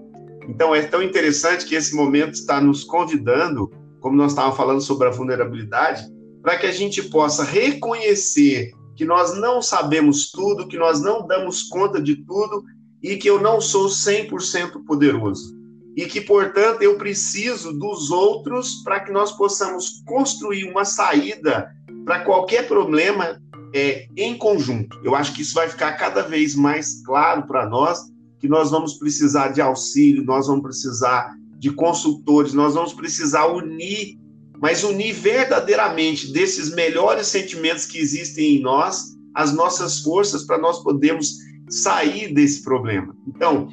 Então 0.48 0.74
é 0.74 0.82
tão 0.82 1.02
interessante 1.02 1.64
que 1.64 1.74
esse 1.74 1.94
momento 1.94 2.34
está 2.34 2.60
nos 2.60 2.82
convidando, 2.82 3.70
como 4.00 4.16
nós 4.16 4.32
estávamos 4.32 4.56
falando 4.56 4.80
sobre 4.80 5.06
a 5.06 5.10
vulnerabilidade, 5.10 6.06
para 6.42 6.56
que 6.56 6.66
a 6.66 6.72
gente 6.72 7.02
possa 7.04 7.44
reconhecer 7.44 8.72
que 8.96 9.04
nós 9.04 9.38
não 9.38 9.62
sabemos 9.62 10.30
tudo, 10.30 10.66
que 10.66 10.78
nós 10.78 11.00
não 11.00 11.26
damos 11.26 11.64
conta 11.64 12.00
de 12.00 12.16
tudo 12.24 12.64
e 13.02 13.16
que 13.16 13.28
eu 13.28 13.40
não 13.40 13.60
sou 13.60 13.86
100% 13.86 14.84
poderoso. 14.84 15.57
E 15.98 16.06
que, 16.06 16.20
portanto, 16.20 16.80
eu 16.80 16.96
preciso 16.96 17.72
dos 17.72 18.12
outros 18.12 18.76
para 18.84 19.00
que 19.00 19.10
nós 19.10 19.32
possamos 19.32 20.00
construir 20.06 20.62
uma 20.70 20.84
saída 20.84 21.74
para 22.04 22.20
qualquer 22.20 22.68
problema 22.68 23.42
é, 23.74 24.06
em 24.16 24.38
conjunto. 24.38 24.96
Eu 25.02 25.16
acho 25.16 25.34
que 25.34 25.42
isso 25.42 25.54
vai 25.54 25.68
ficar 25.68 25.94
cada 25.94 26.22
vez 26.22 26.54
mais 26.54 27.02
claro 27.04 27.48
para 27.48 27.68
nós 27.68 27.98
que 28.38 28.46
nós 28.46 28.70
vamos 28.70 28.94
precisar 28.94 29.48
de 29.48 29.60
auxílio, 29.60 30.22
nós 30.22 30.46
vamos 30.46 30.62
precisar 30.62 31.34
de 31.58 31.72
consultores, 31.72 32.54
nós 32.54 32.74
vamos 32.74 32.92
precisar 32.92 33.46
unir, 33.46 34.16
mas 34.60 34.84
unir 34.84 35.12
verdadeiramente 35.12 36.32
desses 36.32 36.72
melhores 36.76 37.26
sentimentos 37.26 37.84
que 37.84 37.98
existem 37.98 38.58
em 38.58 38.62
nós, 38.62 39.16
as 39.34 39.52
nossas 39.52 39.98
forças 39.98 40.44
para 40.44 40.58
nós 40.58 40.80
podermos 40.80 41.38
sair 41.68 42.32
desse 42.32 42.62
problema. 42.62 43.12
Então, 43.26 43.68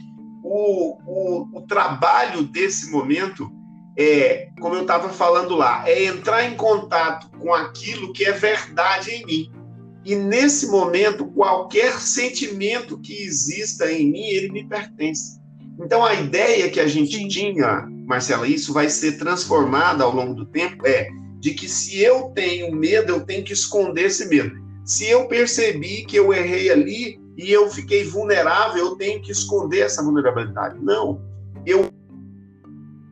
o, 0.47 0.97
o, 1.05 1.57
o 1.57 1.61
trabalho 1.61 2.43
desse 2.43 2.91
momento 2.91 3.51
é, 3.97 4.49
como 4.59 4.75
eu 4.75 4.81
estava 4.81 5.09
falando 5.09 5.55
lá, 5.55 5.87
é 5.87 6.05
entrar 6.05 6.45
em 6.45 6.55
contato 6.55 7.29
com 7.39 7.53
aquilo 7.53 8.11
que 8.11 8.25
é 8.25 8.31
verdade 8.31 9.11
em 9.11 9.25
mim. 9.25 9.51
E 10.03 10.15
nesse 10.15 10.67
momento, 10.67 11.25
qualquer 11.27 11.99
sentimento 11.99 12.99
que 12.99 13.23
exista 13.23 13.91
em 13.91 14.11
mim, 14.11 14.25
ele 14.25 14.51
me 14.51 14.67
pertence. 14.67 15.39
Então, 15.79 16.03
a 16.05 16.13
ideia 16.13 16.69
que 16.69 16.79
a 16.79 16.87
gente 16.87 17.17
Sim. 17.17 17.27
tinha, 17.27 17.87
Marcela, 18.05 18.47
isso 18.47 18.73
vai 18.73 18.89
ser 18.89 19.17
transformada 19.17 20.03
ao 20.03 20.13
longo 20.13 20.33
do 20.33 20.45
tempo, 20.45 20.85
é 20.85 21.07
de 21.39 21.53
que 21.53 21.67
se 21.67 22.01
eu 22.01 22.31
tenho 22.35 22.75
medo, 22.75 23.11
eu 23.11 23.21
tenho 23.21 23.43
que 23.43 23.53
esconder 23.53 24.05
esse 24.05 24.27
medo. 24.27 24.51
Se 24.83 25.09
eu 25.09 25.27
percebi 25.27 26.05
que 26.05 26.17
eu 26.17 26.33
errei 26.33 26.69
ali 26.69 27.19
e 27.37 27.51
eu 27.51 27.69
fiquei 27.69 28.03
vulnerável, 28.03 28.85
eu 28.85 28.95
tenho 28.95 29.21
que 29.21 29.31
esconder 29.31 29.81
essa 29.81 30.01
vulnerabilidade. 30.01 30.79
Não. 30.81 31.21
Eu 31.65 31.89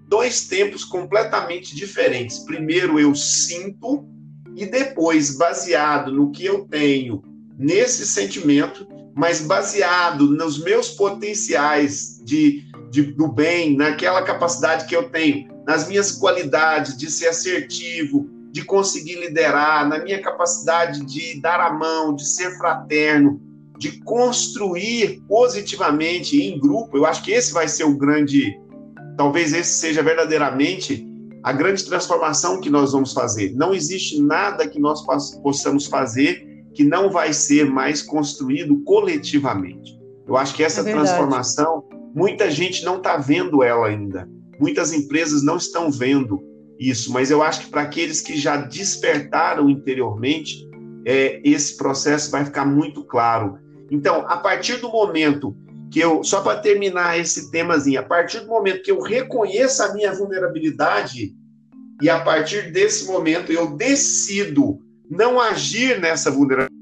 dois 0.07 0.47
tempos 0.47 0.85
completamente 0.85 1.75
diferentes. 1.75 2.39
Primeiro 2.39 2.99
eu 2.99 3.15
sinto 3.15 4.07
e 4.55 4.65
depois, 4.65 5.37
baseado 5.37 6.11
no 6.11 6.31
que 6.31 6.45
eu 6.45 6.65
tenho 6.65 7.23
nesse 7.57 8.05
sentimento, 8.05 8.87
mas 9.15 9.41
baseado 9.41 10.27
nos 10.27 10.63
meus 10.63 10.89
potenciais 10.89 12.21
de, 12.23 12.63
de, 12.91 13.01
do 13.01 13.27
bem, 13.27 13.75
naquela 13.75 14.21
capacidade 14.21 14.85
que 14.85 14.95
eu 14.95 15.09
tenho, 15.09 15.47
nas 15.65 15.87
minhas 15.87 16.11
qualidades 16.11 16.97
de 16.97 17.09
ser 17.09 17.29
assertivo, 17.29 18.29
de 18.51 18.63
conseguir 18.63 19.15
liderar, 19.15 19.87
na 19.87 19.97
minha 19.97 20.21
capacidade 20.21 21.03
de 21.05 21.41
dar 21.41 21.59
a 21.59 21.73
mão, 21.73 22.15
de 22.15 22.25
ser 22.25 22.55
fraterno, 22.57 23.41
de 23.83 23.99
construir 23.99 25.21
positivamente 25.27 26.41
em 26.41 26.57
grupo, 26.57 26.95
eu 26.95 27.05
acho 27.05 27.21
que 27.21 27.33
esse 27.33 27.51
vai 27.51 27.67
ser 27.67 27.83
o 27.83 27.97
grande, 27.97 28.57
talvez 29.17 29.51
esse 29.51 29.71
seja 29.71 30.01
verdadeiramente 30.01 31.05
a 31.43 31.51
grande 31.51 31.83
transformação 31.83 32.61
que 32.61 32.69
nós 32.69 32.93
vamos 32.93 33.11
fazer. 33.11 33.53
Não 33.53 33.73
existe 33.73 34.21
nada 34.21 34.65
que 34.69 34.79
nós 34.79 35.05
possamos 35.41 35.85
fazer 35.85 36.47
que 36.73 36.81
não 36.85 37.11
vai 37.11 37.33
ser 37.33 37.69
mais 37.69 38.01
construído 38.01 38.81
coletivamente. 38.85 39.99
Eu 40.25 40.37
acho 40.37 40.55
que 40.55 40.63
essa 40.63 40.79
é 40.79 40.93
transformação, 40.93 41.83
muita 42.15 42.49
gente 42.49 42.85
não 42.85 42.95
está 42.99 43.17
vendo 43.17 43.61
ela 43.61 43.87
ainda. 43.87 44.29
Muitas 44.61 44.93
empresas 44.93 45.43
não 45.43 45.57
estão 45.57 45.91
vendo 45.91 46.41
isso, 46.79 47.11
mas 47.11 47.29
eu 47.29 47.43
acho 47.43 47.65
que 47.65 47.69
para 47.69 47.81
aqueles 47.81 48.21
que 48.21 48.37
já 48.37 48.55
despertaram 48.55 49.69
interiormente, 49.69 50.65
é, 51.05 51.41
esse 51.43 51.75
processo 51.75 52.31
vai 52.31 52.45
ficar 52.45 52.65
muito 52.65 53.03
claro. 53.03 53.61
Então, 53.93 54.25
a 54.27 54.37
partir 54.37 54.77
do 54.77 54.89
momento 54.89 55.55
que 55.91 55.99
eu, 55.99 56.23
só 56.23 56.41
para 56.41 56.59
terminar 56.59 57.19
esse 57.19 57.51
temazinho, 57.51 57.99
a 57.99 58.03
partir 58.03 58.39
do 58.39 58.47
momento 58.47 58.81
que 58.81 58.89
eu 58.89 58.99
reconheço 58.99 59.83
a 59.83 59.93
minha 59.93 60.11
vulnerabilidade 60.11 61.35
e 62.01 62.09
a 62.09 62.19
partir 62.19 62.71
desse 62.71 63.05
momento 63.05 63.51
eu 63.51 63.77
decido 63.77 64.79
não 65.07 65.39
agir 65.39 66.01
nessa 66.01 66.31
vulnerabilidade. 66.31 66.73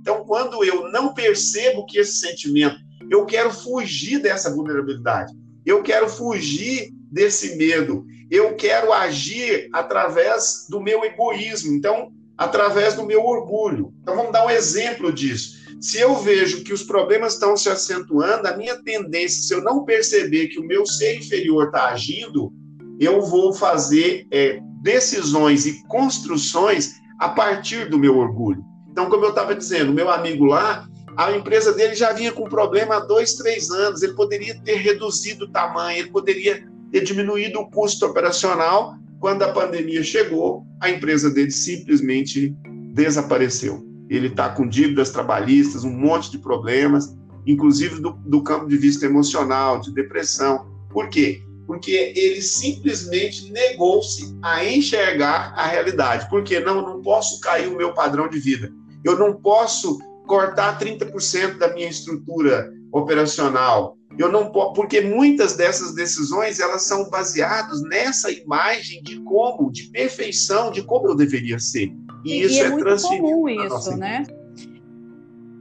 Então, 0.00 0.24
quando 0.24 0.64
eu 0.64 0.90
não 0.90 1.12
percebo 1.12 1.84
que 1.84 1.98
esse 1.98 2.20
sentimento, 2.20 2.76
eu 3.10 3.26
quero 3.26 3.52
fugir 3.52 4.22
dessa 4.22 4.50
vulnerabilidade, 4.50 5.34
eu 5.66 5.82
quero 5.82 6.08
fugir 6.08 6.90
desse 7.12 7.58
medo, 7.58 8.06
eu 8.30 8.54
quero 8.56 8.94
agir 8.94 9.68
através 9.74 10.66
do 10.70 10.80
meu 10.80 11.04
egoísmo, 11.04 11.74
então, 11.74 12.10
através 12.34 12.94
do 12.94 13.04
meu 13.04 13.22
orgulho. 13.26 13.92
Então, 14.00 14.16
vamos 14.16 14.32
dar 14.32 14.46
um 14.46 14.50
exemplo 14.50 15.12
disso. 15.12 15.59
Se 15.80 15.98
eu 15.98 16.14
vejo 16.16 16.62
que 16.62 16.74
os 16.74 16.82
problemas 16.82 17.32
estão 17.32 17.56
se 17.56 17.70
acentuando, 17.70 18.46
a 18.46 18.54
minha 18.54 18.76
tendência, 18.82 19.42
se 19.42 19.54
eu 19.54 19.62
não 19.62 19.82
perceber 19.82 20.48
que 20.48 20.60
o 20.60 20.66
meu 20.66 20.84
ser 20.84 21.16
inferior 21.16 21.66
está 21.66 21.86
agindo, 21.86 22.52
eu 23.00 23.22
vou 23.22 23.54
fazer 23.54 24.26
é, 24.30 24.60
decisões 24.82 25.64
e 25.64 25.82
construções 25.86 26.92
a 27.18 27.30
partir 27.30 27.88
do 27.88 27.98
meu 27.98 28.18
orgulho. 28.18 28.62
Então, 28.90 29.08
como 29.08 29.24
eu 29.24 29.30
estava 29.30 29.54
dizendo, 29.54 29.90
meu 29.90 30.10
amigo 30.10 30.44
lá, 30.44 30.86
a 31.16 31.32
empresa 31.32 31.72
dele 31.72 31.94
já 31.94 32.12
vinha 32.12 32.30
com 32.30 32.44
problema 32.44 32.96
há 32.96 33.00
dois, 33.00 33.32
três 33.34 33.70
anos, 33.70 34.02
ele 34.02 34.12
poderia 34.12 34.60
ter 34.62 34.76
reduzido 34.76 35.46
o 35.46 35.50
tamanho, 35.50 36.00
ele 36.00 36.10
poderia 36.10 36.62
ter 36.92 37.00
diminuído 37.00 37.58
o 37.58 37.70
custo 37.70 38.04
operacional. 38.04 38.96
Quando 39.18 39.42
a 39.44 39.52
pandemia 39.52 40.02
chegou, 40.02 40.62
a 40.78 40.90
empresa 40.90 41.30
dele 41.30 41.50
simplesmente 41.50 42.54
desapareceu 42.92 43.89
ele 44.10 44.26
está 44.26 44.48
com 44.48 44.66
dívidas 44.66 45.10
trabalhistas, 45.10 45.84
um 45.84 45.92
monte 45.92 46.32
de 46.32 46.38
problemas, 46.38 47.16
inclusive 47.46 48.00
do, 48.00 48.10
do 48.26 48.42
campo 48.42 48.66
de 48.66 48.76
vista 48.76 49.06
emocional, 49.06 49.80
de 49.80 49.94
depressão. 49.94 50.66
Por 50.90 51.08
quê? 51.08 51.42
Porque 51.64 52.12
ele 52.16 52.42
simplesmente 52.42 53.52
negou-se 53.52 54.36
a 54.42 54.64
enxergar 54.64 55.54
a 55.54 55.64
realidade. 55.64 56.28
Porque 56.28 56.58
não, 56.58 56.82
não 56.82 57.00
posso 57.00 57.40
cair 57.40 57.68
o 57.68 57.76
meu 57.76 57.94
padrão 57.94 58.28
de 58.28 58.40
vida. 58.40 58.72
Eu 59.04 59.16
não 59.16 59.34
posso 59.34 60.00
cortar 60.26 60.76
30% 60.80 61.58
da 61.58 61.72
minha 61.72 61.88
estrutura 61.88 62.68
operacional. 62.92 63.96
Eu 64.18 64.30
não 64.30 64.50
posso, 64.50 64.72
porque 64.74 65.00
muitas 65.00 65.54
dessas 65.54 65.94
decisões 65.94 66.58
elas 66.58 66.82
são 66.82 67.08
baseadas 67.08 67.80
nessa 67.82 68.30
imagem 68.32 69.02
de 69.04 69.20
como, 69.20 69.70
de 69.70 69.84
perfeição, 69.84 70.72
de 70.72 70.82
como 70.82 71.06
eu 71.06 71.14
deveria 71.14 71.60
ser. 71.60 71.92
E, 72.24 72.32
e 72.32 72.42
isso 72.44 72.60
é, 72.60 72.66
é 72.66 72.70
muito 72.70 73.02
comum 73.02 73.48
isso, 73.48 73.96
né? 73.96 74.24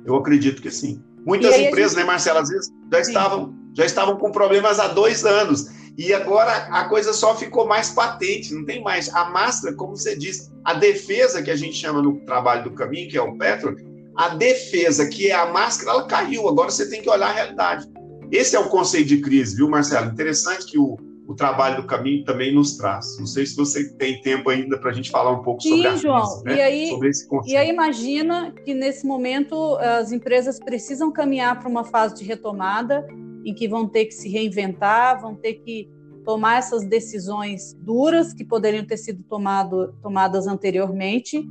Eu 0.05 0.15
acredito 0.15 0.61
que 0.61 0.71
sim. 0.71 1.01
Muitas 1.25 1.55
empresas, 1.57 1.91
gente... 1.91 2.01
né, 2.01 2.05
Marcela, 2.05 2.41
às 2.41 2.49
vezes 2.49 2.71
já 2.91 2.99
estavam, 2.99 3.55
já 3.75 3.85
estavam 3.85 4.17
com 4.17 4.31
problemas 4.31 4.79
há 4.79 4.87
dois 4.87 5.25
anos. 5.25 5.67
E 5.97 6.13
agora 6.13 6.51
a 6.71 6.85
coisa 6.85 7.11
só 7.11 7.35
ficou 7.35 7.67
mais 7.67 7.89
patente, 7.89 8.53
não 8.53 8.65
tem 8.65 8.81
mais. 8.81 9.13
A 9.13 9.29
máscara, 9.29 9.75
como 9.75 9.97
você 9.97 10.15
disse, 10.15 10.49
a 10.63 10.73
defesa 10.73 11.43
que 11.43 11.51
a 11.51 11.55
gente 11.55 11.75
chama 11.75 12.01
no 12.01 12.21
trabalho 12.21 12.63
do 12.63 12.71
caminho, 12.71 13.09
que 13.09 13.17
é 13.17 13.21
o 13.21 13.37
Petro, 13.37 13.75
a 14.15 14.29
defesa, 14.29 15.07
que 15.07 15.27
é 15.27 15.35
a 15.35 15.47
máscara, 15.47 15.91
ela 15.91 16.07
caiu. 16.07 16.47
Agora 16.47 16.71
você 16.71 16.89
tem 16.89 17.01
que 17.01 17.09
olhar 17.09 17.29
a 17.29 17.33
realidade. 17.33 17.85
Esse 18.31 18.55
é 18.55 18.59
o 18.59 18.69
conceito 18.69 19.07
de 19.07 19.21
crise, 19.21 19.55
viu, 19.55 19.69
Marcelo? 19.69 20.11
Interessante 20.11 20.65
que 20.65 20.79
o, 20.79 20.97
o 21.29 21.35
trabalho 21.35 21.79
do 21.79 21.87
caminho 21.87 22.25
também 22.25 22.51
nos 22.51 22.75
traz. 22.75 23.15
Não 23.19 23.27
sei 23.27 23.45
se 23.45 23.55
você 23.55 23.93
tem 23.93 24.19
tempo 24.19 24.49
ainda 24.49 24.79
para 24.79 24.89
a 24.89 24.93
gente 24.93 25.11
falar 25.11 25.31
um 25.31 25.43
pouco 25.43 25.61
Sim, 25.61 25.75
sobre 25.75 25.87
a 25.87 25.95
João. 25.95 26.21
Crise, 26.23 26.43
né? 26.43 26.55
e 26.55 26.61
aí, 26.61 26.89
sobre 26.89 27.09
esse 27.09 27.27
conceito. 27.27 27.53
E 27.53 27.55
aí 27.55 27.69
imagina 27.69 28.51
que 28.65 28.73
nesse 28.73 29.05
momento 29.05 29.75
as 29.75 30.11
empresas 30.11 30.59
precisam 30.59 31.11
caminhar 31.11 31.59
para 31.59 31.69
uma 31.69 31.83
fase 31.83 32.15
de 32.15 32.23
retomada 32.23 33.05
em 33.45 33.53
que 33.53 33.67
vão 33.67 33.87
ter 33.87 34.05
que 34.05 34.11
se 34.15 34.27
reinventar, 34.27 35.21
vão 35.21 35.35
ter 35.35 35.53
que 35.53 35.87
tomar 36.25 36.57
essas 36.57 36.83
decisões 36.87 37.75
duras 37.79 38.33
que 38.33 38.43
poderiam 38.43 38.83
ter 38.83 38.97
sido 38.97 39.21
tomado, 39.21 39.93
tomadas 40.01 40.47
anteriormente. 40.47 41.47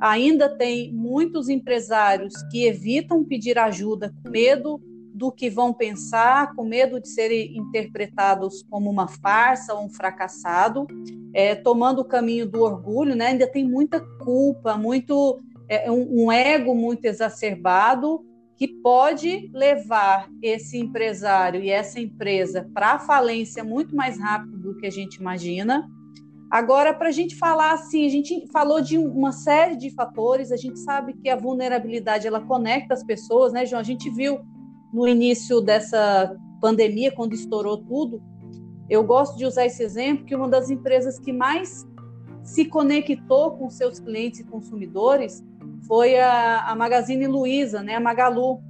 Ainda 0.00 0.48
tem 0.48 0.90
muitos 0.90 1.50
empresários 1.50 2.32
que 2.50 2.64
evitam 2.64 3.22
pedir 3.22 3.58
ajuda 3.58 4.10
com 4.22 4.30
medo 4.30 4.80
do 5.18 5.32
que 5.32 5.50
vão 5.50 5.74
pensar, 5.74 6.54
com 6.54 6.64
medo 6.64 7.00
de 7.00 7.08
serem 7.08 7.58
interpretados 7.58 8.62
como 8.70 8.88
uma 8.88 9.08
farsa 9.08 9.74
ou 9.74 9.84
um 9.84 9.90
fracassado, 9.90 10.86
é, 11.34 11.56
tomando 11.56 11.98
o 11.98 12.04
caminho 12.04 12.48
do 12.48 12.62
orgulho, 12.62 13.16
né? 13.16 13.26
ainda 13.26 13.50
tem 13.50 13.68
muita 13.68 14.00
culpa, 14.00 14.76
muito 14.76 15.40
é, 15.68 15.90
um, 15.90 16.26
um 16.26 16.32
ego 16.32 16.72
muito 16.72 17.04
exacerbado 17.04 18.24
que 18.54 18.68
pode 18.68 19.50
levar 19.52 20.28
esse 20.40 20.78
empresário 20.78 21.62
e 21.62 21.68
essa 21.68 22.00
empresa 22.00 22.68
para 22.72 22.92
a 22.92 22.98
falência 22.98 23.64
muito 23.64 23.94
mais 23.96 24.20
rápido 24.20 24.56
do 24.56 24.76
que 24.76 24.86
a 24.86 24.90
gente 24.90 25.16
imagina. 25.16 25.88
Agora, 26.50 26.94
para 26.94 27.08
a 27.08 27.12
gente 27.12 27.36
falar 27.36 27.72
assim, 27.72 28.06
a 28.06 28.08
gente 28.08 28.46
falou 28.52 28.80
de 28.80 28.96
uma 28.96 29.32
série 29.32 29.76
de 29.76 29.90
fatores, 29.90 30.50
a 30.50 30.56
gente 30.56 30.78
sabe 30.78 31.12
que 31.12 31.28
a 31.28 31.36
vulnerabilidade 31.36 32.26
ela 32.26 32.40
conecta 32.40 32.94
as 32.94 33.04
pessoas, 33.04 33.52
né, 33.52 33.66
João? 33.66 33.80
A 33.80 33.84
gente 33.84 34.08
viu 34.10 34.40
no 34.92 35.06
início 35.06 35.60
dessa 35.60 36.34
pandemia, 36.60 37.12
quando 37.12 37.34
estourou 37.34 37.78
tudo, 37.78 38.22
eu 38.88 39.04
gosto 39.04 39.36
de 39.36 39.44
usar 39.44 39.66
esse 39.66 39.82
exemplo 39.82 40.24
que 40.24 40.34
uma 40.34 40.48
das 40.48 40.70
empresas 40.70 41.18
que 41.18 41.32
mais 41.32 41.86
se 42.42 42.64
conectou 42.64 43.52
com 43.52 43.68
seus 43.68 44.00
clientes 44.00 44.40
e 44.40 44.44
consumidores 44.44 45.44
foi 45.86 46.18
a, 46.18 46.64
a 46.66 46.74
Magazine 46.74 47.26
Luiza, 47.26 47.82
né, 47.82 47.94
a 47.94 48.00
Magalu. 48.00 48.60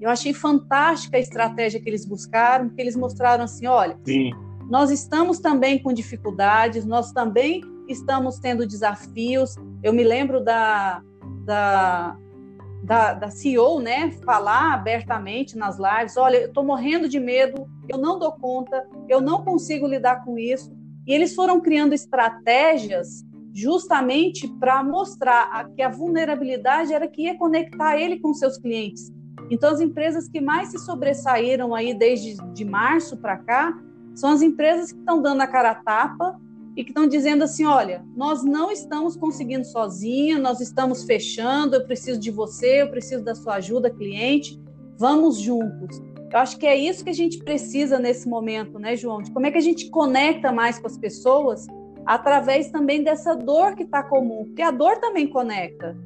Eu 0.00 0.08
achei 0.10 0.32
fantástica 0.32 1.16
a 1.16 1.20
estratégia 1.20 1.80
que 1.80 1.88
eles 1.88 2.06
buscaram, 2.06 2.68
que 2.68 2.80
eles 2.80 2.94
mostraram 2.94 3.44
assim, 3.44 3.66
olha, 3.66 3.98
Sim. 4.04 4.30
nós 4.70 4.90
estamos 4.90 5.40
também 5.40 5.82
com 5.82 5.92
dificuldades, 5.92 6.84
nós 6.84 7.12
também 7.12 7.62
estamos 7.88 8.38
tendo 8.38 8.66
desafios. 8.66 9.56
Eu 9.82 9.92
me 9.92 10.04
lembro 10.04 10.42
da, 10.44 11.02
da, 11.44 12.16
da, 12.82 13.14
da 13.14 13.30
CEO, 13.30 13.80
né, 13.80 14.10
falar 14.24 14.74
abertamente 14.74 15.56
nas 15.56 15.76
lives, 15.78 16.16
olha, 16.16 16.38
eu 16.38 16.48
estou 16.48 16.64
morrendo 16.64 17.08
de 17.08 17.18
medo, 17.18 17.68
eu 17.88 17.98
não 17.98 18.18
dou 18.18 18.32
conta, 18.32 18.86
eu 19.08 19.20
não 19.20 19.44
consigo 19.44 19.86
lidar 19.86 20.24
com 20.24 20.38
isso. 20.38 20.72
E 21.06 21.12
eles 21.12 21.34
foram 21.34 21.60
criando 21.60 21.92
estratégias 21.92 23.24
justamente 23.52 24.46
para 24.60 24.82
mostrar 24.84 25.70
que 25.74 25.80
a 25.80 25.88
vulnerabilidade 25.88 26.92
era 26.92 27.08
que 27.08 27.22
ia 27.22 27.38
conectar 27.38 27.96
ele 27.96 28.18
com 28.18 28.34
seus 28.34 28.58
clientes. 28.58 29.10
Então, 29.50 29.70
as 29.70 29.80
empresas 29.80 30.28
que 30.28 30.40
mais 30.40 30.68
se 30.68 30.78
sobressaíram 30.78 31.74
aí 31.74 31.94
desde 31.94 32.36
de 32.52 32.64
março 32.64 33.16
para 33.16 33.38
cá 33.38 33.72
são 34.14 34.30
as 34.30 34.42
empresas 34.42 34.92
que 34.92 34.98
estão 34.98 35.22
dando 35.22 35.40
a 35.40 35.46
cara 35.46 35.70
a 35.70 35.74
tapa 35.74 36.38
e 36.76 36.84
que 36.84 36.90
estão 36.90 37.08
dizendo 37.08 37.42
assim: 37.42 37.64
olha, 37.64 38.04
nós 38.14 38.44
não 38.44 38.70
estamos 38.70 39.16
conseguindo 39.16 39.64
sozinho, 39.64 40.38
nós 40.38 40.60
estamos 40.60 41.04
fechando, 41.04 41.76
eu 41.76 41.86
preciso 41.86 42.20
de 42.20 42.30
você, 42.30 42.82
eu 42.82 42.90
preciso 42.90 43.24
da 43.24 43.34
sua 43.34 43.54
ajuda, 43.54 43.90
cliente, 43.90 44.60
vamos 44.98 45.40
juntos. 45.40 46.00
Eu 46.30 46.38
acho 46.38 46.58
que 46.58 46.66
é 46.66 46.76
isso 46.76 47.02
que 47.02 47.10
a 47.10 47.14
gente 47.14 47.38
precisa 47.38 47.98
nesse 47.98 48.28
momento, 48.28 48.78
né, 48.78 48.94
João? 48.94 49.22
De 49.22 49.30
como 49.30 49.46
é 49.46 49.50
que 49.50 49.56
a 49.56 49.62
gente 49.62 49.88
conecta 49.88 50.52
mais 50.52 50.78
com 50.78 50.86
as 50.86 50.98
pessoas 50.98 51.66
através 52.04 52.70
também 52.70 53.02
dessa 53.02 53.34
dor 53.34 53.74
que 53.74 53.84
está 53.84 54.02
comum, 54.02 54.44
porque 54.44 54.62
a 54.62 54.70
dor 54.70 54.98
também 54.98 55.26
conecta. 55.26 55.96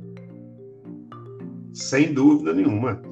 Sem 1.73 2.13
dúvida 2.13 2.53
nenhuma. 2.55 3.03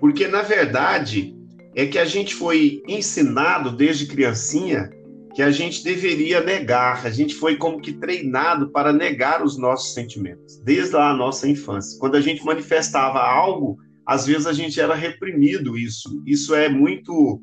Porque, 0.00 0.28
na 0.28 0.42
verdade, 0.42 1.36
é 1.74 1.86
que 1.86 1.98
a 1.98 2.04
gente 2.04 2.34
foi 2.34 2.82
ensinado 2.86 3.72
desde 3.72 4.06
criancinha 4.06 4.90
que 5.34 5.42
a 5.42 5.50
gente 5.50 5.84
deveria 5.84 6.42
negar, 6.42 7.06
a 7.06 7.10
gente 7.10 7.34
foi 7.34 7.56
como 7.56 7.80
que 7.80 7.92
treinado 7.92 8.70
para 8.70 8.92
negar 8.92 9.42
os 9.42 9.58
nossos 9.58 9.94
sentimentos, 9.94 10.60
desde 10.64 10.96
a 10.96 11.14
nossa 11.14 11.48
infância. 11.48 11.98
Quando 11.98 12.16
a 12.16 12.20
gente 12.20 12.44
manifestava 12.44 13.20
algo, 13.20 13.78
às 14.06 14.26
vezes 14.26 14.46
a 14.46 14.52
gente 14.52 14.80
era 14.80 14.94
reprimido 14.94 15.76
isso. 15.76 16.22
Isso 16.26 16.54
é 16.54 16.68
muito 16.68 17.40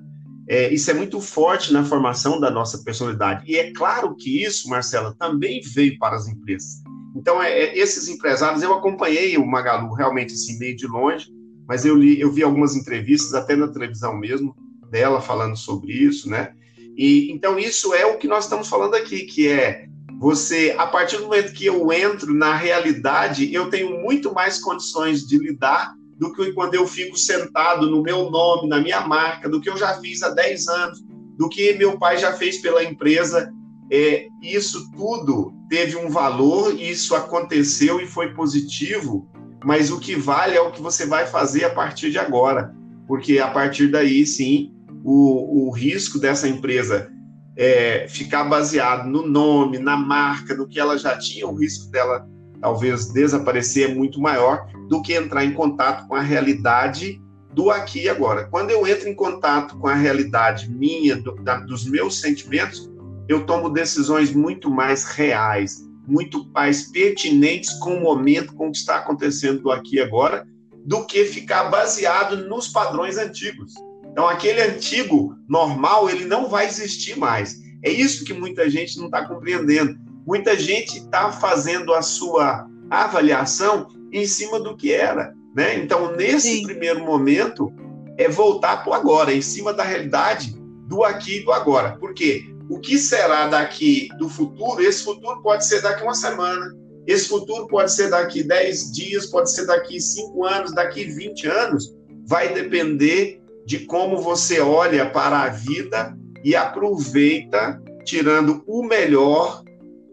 é, 0.48 0.72
isso 0.72 0.92
é 0.92 0.94
muito 0.94 1.20
forte 1.20 1.74
na 1.74 1.84
formação 1.84 2.40
da 2.40 2.52
nossa 2.52 2.84
personalidade. 2.84 3.44
E 3.48 3.56
é 3.58 3.72
claro 3.72 4.16
que 4.16 4.44
isso, 4.44 4.70
Marcela, 4.70 5.16
também 5.18 5.60
veio 5.74 5.98
para 5.98 6.16
as 6.16 6.28
empresas. 6.28 6.84
Então, 7.16 7.42
é, 7.42 7.52
é, 7.52 7.78
esses 7.78 8.08
empresários, 8.08 8.62
eu 8.62 8.74
acompanhei 8.74 9.38
o 9.38 9.46
Magalu 9.46 9.94
realmente 9.94 10.34
assim, 10.34 10.60
meio 10.60 10.76
de 10.76 10.86
longe, 10.86 11.28
mas 11.68 11.86
eu, 11.86 11.96
li, 11.96 12.20
eu 12.20 12.32
vi 12.32 12.44
algumas 12.44 12.76
entrevistas, 12.76 13.34
até 13.34 13.56
na 13.56 13.68
televisão 13.68 14.16
mesmo, 14.16 14.56
dela 14.92 15.20
falando 15.20 15.56
sobre 15.56 15.94
isso, 15.94 16.30
né? 16.30 16.54
E 16.96 17.32
então 17.32 17.60
isso 17.60 17.94
é 17.94 18.06
o 18.06 18.18
que 18.18 18.28
nós 18.28 18.46
estamos 18.46 18.68
falando 18.68 18.96
aqui, 18.96 19.26
que 19.26 19.48
é 19.48 19.86
você, 20.20 20.74
a 20.78 20.88
partir 20.88 21.18
do 21.18 21.24
momento 21.24 21.54
que 21.54 21.66
eu 21.66 21.92
entro 21.92 22.34
na 22.34 22.56
realidade, 22.56 23.54
eu 23.54 23.70
tenho 23.70 24.02
muito 24.02 24.34
mais 24.34 24.60
condições 24.60 25.28
de 25.28 25.38
lidar 25.38 25.94
do 26.18 26.32
que 26.34 26.54
quando 26.54 26.74
eu 26.74 26.88
fico 26.88 27.18
sentado 27.18 27.90
no 27.90 28.02
meu 28.02 28.30
nome, 28.30 28.70
na 28.70 28.80
minha 28.80 29.02
marca, 29.02 29.50
do 29.50 29.60
que 29.60 29.70
eu 29.70 29.78
já 29.78 30.00
fiz 30.00 30.24
há 30.24 30.30
10 30.30 30.68
anos, 30.70 31.04
do 31.38 31.50
que 31.50 31.74
meu 31.74 32.00
pai 32.00 32.18
já 32.18 32.34
fez 32.34 32.62
pela 32.62 32.84
empresa. 32.84 33.52
É, 33.92 34.28
isso 34.42 34.90
tudo 34.92 35.54
teve 35.70 35.98
um 35.98 36.10
valor, 36.10 36.74
isso 36.80 37.16
aconteceu 37.16 38.00
e 38.00 38.08
foi 38.08 38.34
positivo, 38.34 39.30
mas 39.64 39.92
o 39.92 40.00
que 40.00 40.16
vale 40.16 40.56
é 40.56 40.62
o 40.62 40.72
que 40.72 40.82
você 40.82 41.06
vai 41.06 41.28
fazer 41.28 41.66
a 41.66 41.70
partir 41.70 42.10
de 42.10 42.18
agora, 42.18 42.74
porque 43.08 43.38
a 43.38 43.48
partir 43.48 43.92
daí, 43.92 44.26
sim, 44.26 44.75
o, 45.06 45.68
o 45.68 45.72
risco 45.72 46.18
dessa 46.18 46.48
empresa 46.48 47.12
é, 47.56 48.08
ficar 48.10 48.44
baseado 48.46 49.08
no 49.08 49.26
nome, 49.26 49.78
na 49.78 49.96
marca, 49.96 50.56
no 50.56 50.68
que 50.68 50.80
ela 50.80 50.98
já 50.98 51.16
tinha, 51.16 51.48
o 51.48 51.54
risco 51.54 51.92
dela 51.92 52.28
talvez 52.60 53.14
desaparecer 53.14 53.92
é 53.92 53.94
muito 53.94 54.20
maior 54.20 54.66
do 54.90 55.04
que 55.04 55.14
entrar 55.14 55.46
em 55.46 55.54
contato 55.54 56.08
com 56.08 56.16
a 56.16 56.22
realidade 56.22 57.22
do 57.54 57.70
aqui 57.70 58.04
e 58.04 58.10
agora. 58.10 58.46
Quando 58.46 58.72
eu 58.72 58.86
entro 58.88 59.08
em 59.08 59.14
contato 59.14 59.78
com 59.78 59.88
a 59.88 59.94
realidade 59.94 60.70
minha, 60.70 61.16
do, 61.16 61.36
da, 61.36 61.58
dos 61.58 61.86
meus 61.86 62.20
sentimentos, 62.20 62.90
eu 63.30 63.46
tomo 63.46 63.70
decisões 63.70 64.34
muito 64.34 64.72
mais 64.72 65.04
reais, 65.04 65.86
muito 66.08 66.50
mais 66.52 66.92
pertinentes 66.92 67.72
com 67.74 67.96
o 67.96 68.02
momento, 68.02 68.56
com 68.56 68.70
o 68.70 68.72
que 68.72 68.80
está 68.80 68.98
acontecendo 68.98 69.62
do 69.62 69.72
aqui 69.72 69.98
e 69.98 70.02
agora, 70.02 70.48
do 70.84 71.06
que 71.06 71.26
ficar 71.26 71.66
baseado 71.66 72.48
nos 72.48 72.68
padrões 72.68 73.18
antigos. 73.18 73.74
Então, 74.16 74.30
aquele 74.30 74.62
antigo 74.62 75.36
normal, 75.46 76.10
ele 76.10 76.24
não 76.24 76.48
vai 76.48 76.66
existir 76.66 77.20
mais. 77.20 77.60
É 77.84 77.92
isso 77.92 78.24
que 78.24 78.34
muita 78.34 78.70
gente 78.70 78.98
não 78.98 79.08
está 79.08 79.28
compreendendo. 79.28 79.98
Muita 80.26 80.58
gente 80.58 81.00
está 81.00 81.34
fazendo 81.34 81.94
a 81.94 82.02
sua 82.02 82.66
avaliação 82.90 83.90
em 84.14 84.26
cima 84.26 84.58
do 84.58 84.78
que 84.78 84.94
era. 84.94 85.34
Né? 85.54 85.80
Então, 85.80 86.16
nesse 86.16 86.60
Sim. 86.60 86.64
primeiro 86.64 87.04
momento, 87.04 87.74
é 88.18 88.30
voltar 88.30 88.86
para 88.86 88.92
o 88.92 88.94
agora, 88.94 89.34
em 89.34 89.42
cima 89.42 89.74
da 89.74 89.84
realidade 89.84 90.56
do 90.88 91.04
aqui 91.04 91.40
e 91.40 91.44
do 91.44 91.52
agora. 91.52 91.98
Por 91.98 92.14
quê? 92.14 92.46
O 92.70 92.80
que 92.80 92.98
será 92.98 93.50
daqui 93.50 94.08
do 94.18 94.30
futuro? 94.30 94.82
Esse 94.82 95.04
futuro 95.04 95.42
pode 95.42 95.66
ser 95.66 95.82
daqui 95.82 96.04
uma 96.04 96.16
semana, 96.16 96.74
esse 97.06 97.28
futuro 97.28 97.68
pode 97.68 97.92
ser 97.92 98.10
daqui 98.10 98.44
10 98.44 98.94
dias, 98.94 99.26
pode 99.26 99.52
ser 99.52 99.66
daqui 99.66 100.00
5 100.00 100.46
anos, 100.46 100.74
daqui 100.74 101.04
20 101.04 101.48
anos. 101.48 101.94
Vai 102.26 102.54
depender 102.54 103.44
de 103.66 103.80
como 103.80 104.22
você 104.22 104.60
olha 104.60 105.10
para 105.10 105.42
a 105.42 105.50
vida 105.50 106.16
e 106.44 106.56
aproveita, 106.56 107.82
tirando 108.06 108.64
o 108.68 108.84
melhor 108.84 109.64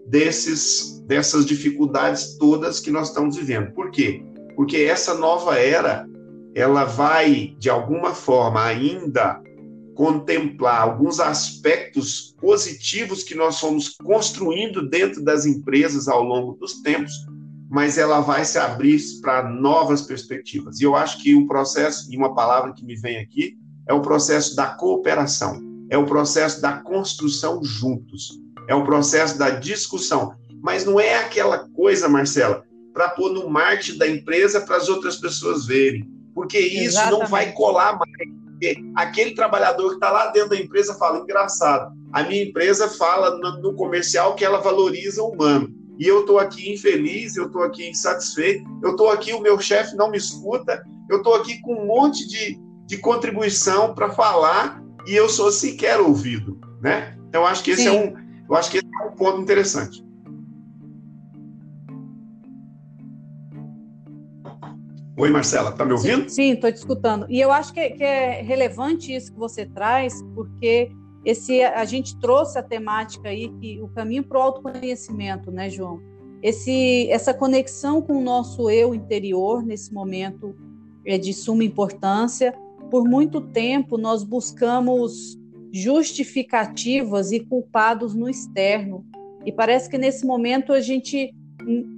desses, 0.06 1.00
dessas 1.06 1.44
dificuldades 1.44 2.36
todas 2.38 2.80
que 2.80 2.90
nós 2.90 3.08
estamos 3.08 3.36
vivendo. 3.36 3.72
Por 3.72 3.90
quê? 3.90 4.22
Porque 4.56 4.78
essa 4.78 5.14
nova 5.14 5.58
era, 5.58 6.08
ela 6.54 6.84
vai, 6.84 7.54
de 7.58 7.68
alguma 7.68 8.14
forma, 8.14 8.64
ainda 8.64 9.40
contemplar 9.94 10.80
alguns 10.80 11.20
aspectos 11.20 12.34
positivos 12.40 13.22
que 13.22 13.34
nós 13.34 13.60
fomos 13.60 13.90
construindo 13.90 14.88
dentro 14.88 15.22
das 15.22 15.44
empresas 15.44 16.08
ao 16.08 16.22
longo 16.22 16.54
dos 16.54 16.80
tempos, 16.82 17.12
mas 17.72 17.98
ela 17.98 18.20
vai 18.20 18.44
se 18.44 18.58
abrir 18.58 19.00
para 19.20 19.48
novas 19.48 20.02
perspectivas. 20.02 20.78
E 20.78 20.84
eu 20.84 20.94
acho 20.94 21.22
que 21.22 21.34
o 21.34 21.46
processo, 21.46 22.06
e 22.12 22.16
uma 22.16 22.34
palavra 22.34 22.72
que 22.72 22.84
me 22.84 22.94
vem 22.94 23.18
aqui, 23.18 23.56
é 23.88 23.94
o 23.94 24.02
processo 24.02 24.54
da 24.54 24.66
cooperação, 24.66 25.60
é 25.90 25.98
o 25.98 26.06
processo 26.06 26.60
da 26.60 26.74
construção 26.74 27.64
juntos 27.64 28.42
é 28.68 28.74
o 28.74 28.84
processo 28.84 29.38
da 29.38 29.50
discussão. 29.50 30.34
Mas 30.62 30.84
não 30.84 31.00
é 31.00 31.16
aquela 31.16 31.68
coisa, 31.70 32.08
Marcela, 32.08 32.64
para 32.92 33.08
pôr 33.10 33.32
no 33.32 33.48
marketing 33.48 33.98
da 33.98 34.08
empresa 34.08 34.60
para 34.60 34.76
as 34.76 34.88
outras 34.88 35.16
pessoas 35.16 35.66
verem. 35.66 36.08
Porque 36.34 36.58
isso 36.58 36.98
Exatamente. 36.98 37.20
não 37.20 37.26
vai 37.28 37.52
colar 37.52 37.98
mais. 37.98 38.10
Porque 38.46 38.80
aquele 38.94 39.34
trabalhador 39.34 39.88
que 39.88 39.94
está 39.94 40.10
lá 40.10 40.28
dentro 40.28 40.50
da 40.50 40.56
empresa 40.56 40.94
fala, 40.94 41.18
engraçado, 41.18 41.92
a 42.12 42.22
minha 42.22 42.44
empresa 42.44 42.88
fala 42.88 43.36
no 43.58 43.74
comercial 43.74 44.36
que 44.36 44.44
ela 44.44 44.60
valoriza 44.60 45.20
o 45.22 45.30
humano. 45.30 45.68
E 46.02 46.08
eu 46.08 46.22
estou 46.22 46.40
aqui 46.40 46.72
infeliz, 46.72 47.36
eu 47.36 47.46
estou 47.46 47.62
aqui 47.62 47.88
insatisfeito, 47.88 48.68
eu 48.82 48.90
estou 48.90 49.08
aqui, 49.08 49.32
o 49.32 49.40
meu 49.40 49.56
chefe 49.60 49.94
não 49.94 50.10
me 50.10 50.18
escuta, 50.18 50.82
eu 51.08 51.18
estou 51.18 51.32
aqui 51.36 51.60
com 51.60 51.74
um 51.74 51.86
monte 51.86 52.26
de, 52.26 52.60
de 52.86 52.98
contribuição 52.98 53.94
para 53.94 54.10
falar 54.10 54.82
e 55.06 55.14
eu 55.14 55.28
sou 55.28 55.52
sequer 55.52 56.00
ouvido. 56.00 56.58
Né? 56.80 57.16
Então, 57.28 57.46
acho 57.46 57.62
que 57.62 57.70
esse 57.70 57.86
é 57.86 57.90
Sim. 57.92 57.96
é 57.96 58.00
um, 58.00 58.14
eu 58.50 58.56
acho 58.56 58.68
que 58.68 58.78
esse 58.78 58.86
é 59.00 59.06
um 59.06 59.12
ponto 59.12 59.40
interessante. 59.40 60.04
Oi, 65.16 65.30
Marcela, 65.30 65.70
está 65.70 65.84
me 65.84 65.92
ouvindo? 65.92 66.28
Sim, 66.28 66.54
estou 66.54 66.72
te 66.72 66.78
escutando. 66.78 67.26
E 67.28 67.40
eu 67.40 67.52
acho 67.52 67.72
que 67.72 67.90
que 67.90 68.02
é, 68.02 68.42
relevante 68.42 69.14
isso 69.14 69.32
que 69.32 69.38
você 69.38 69.66
traz, 69.66 70.20
porque 70.34 70.90
esse 71.24 71.62
a 71.62 71.84
gente 71.84 72.18
trouxe 72.18 72.58
a 72.58 72.62
temática 72.62 73.28
aí 73.28 73.48
que 73.60 73.80
o 73.80 73.88
caminho 73.88 74.24
para 74.24 74.38
o 74.38 74.42
autoconhecimento, 74.42 75.50
né, 75.50 75.70
João? 75.70 76.00
Esse, 76.42 77.08
essa 77.10 77.32
conexão 77.32 78.02
com 78.02 78.14
o 78.14 78.22
nosso 78.22 78.68
eu 78.68 78.94
interior 78.94 79.62
nesse 79.62 79.94
momento 79.94 80.56
é 81.06 81.16
de 81.16 81.32
suma 81.32 81.62
importância. 81.62 82.52
Por 82.90 83.04
muito 83.04 83.40
tempo 83.40 83.96
nós 83.96 84.24
buscamos 84.24 85.38
justificativas 85.72 87.30
e 87.30 87.38
culpados 87.40 88.14
no 88.14 88.28
externo. 88.28 89.06
E 89.46 89.52
parece 89.52 89.88
que 89.88 89.96
nesse 89.96 90.26
momento 90.26 90.72
a 90.72 90.80
gente 90.80 91.32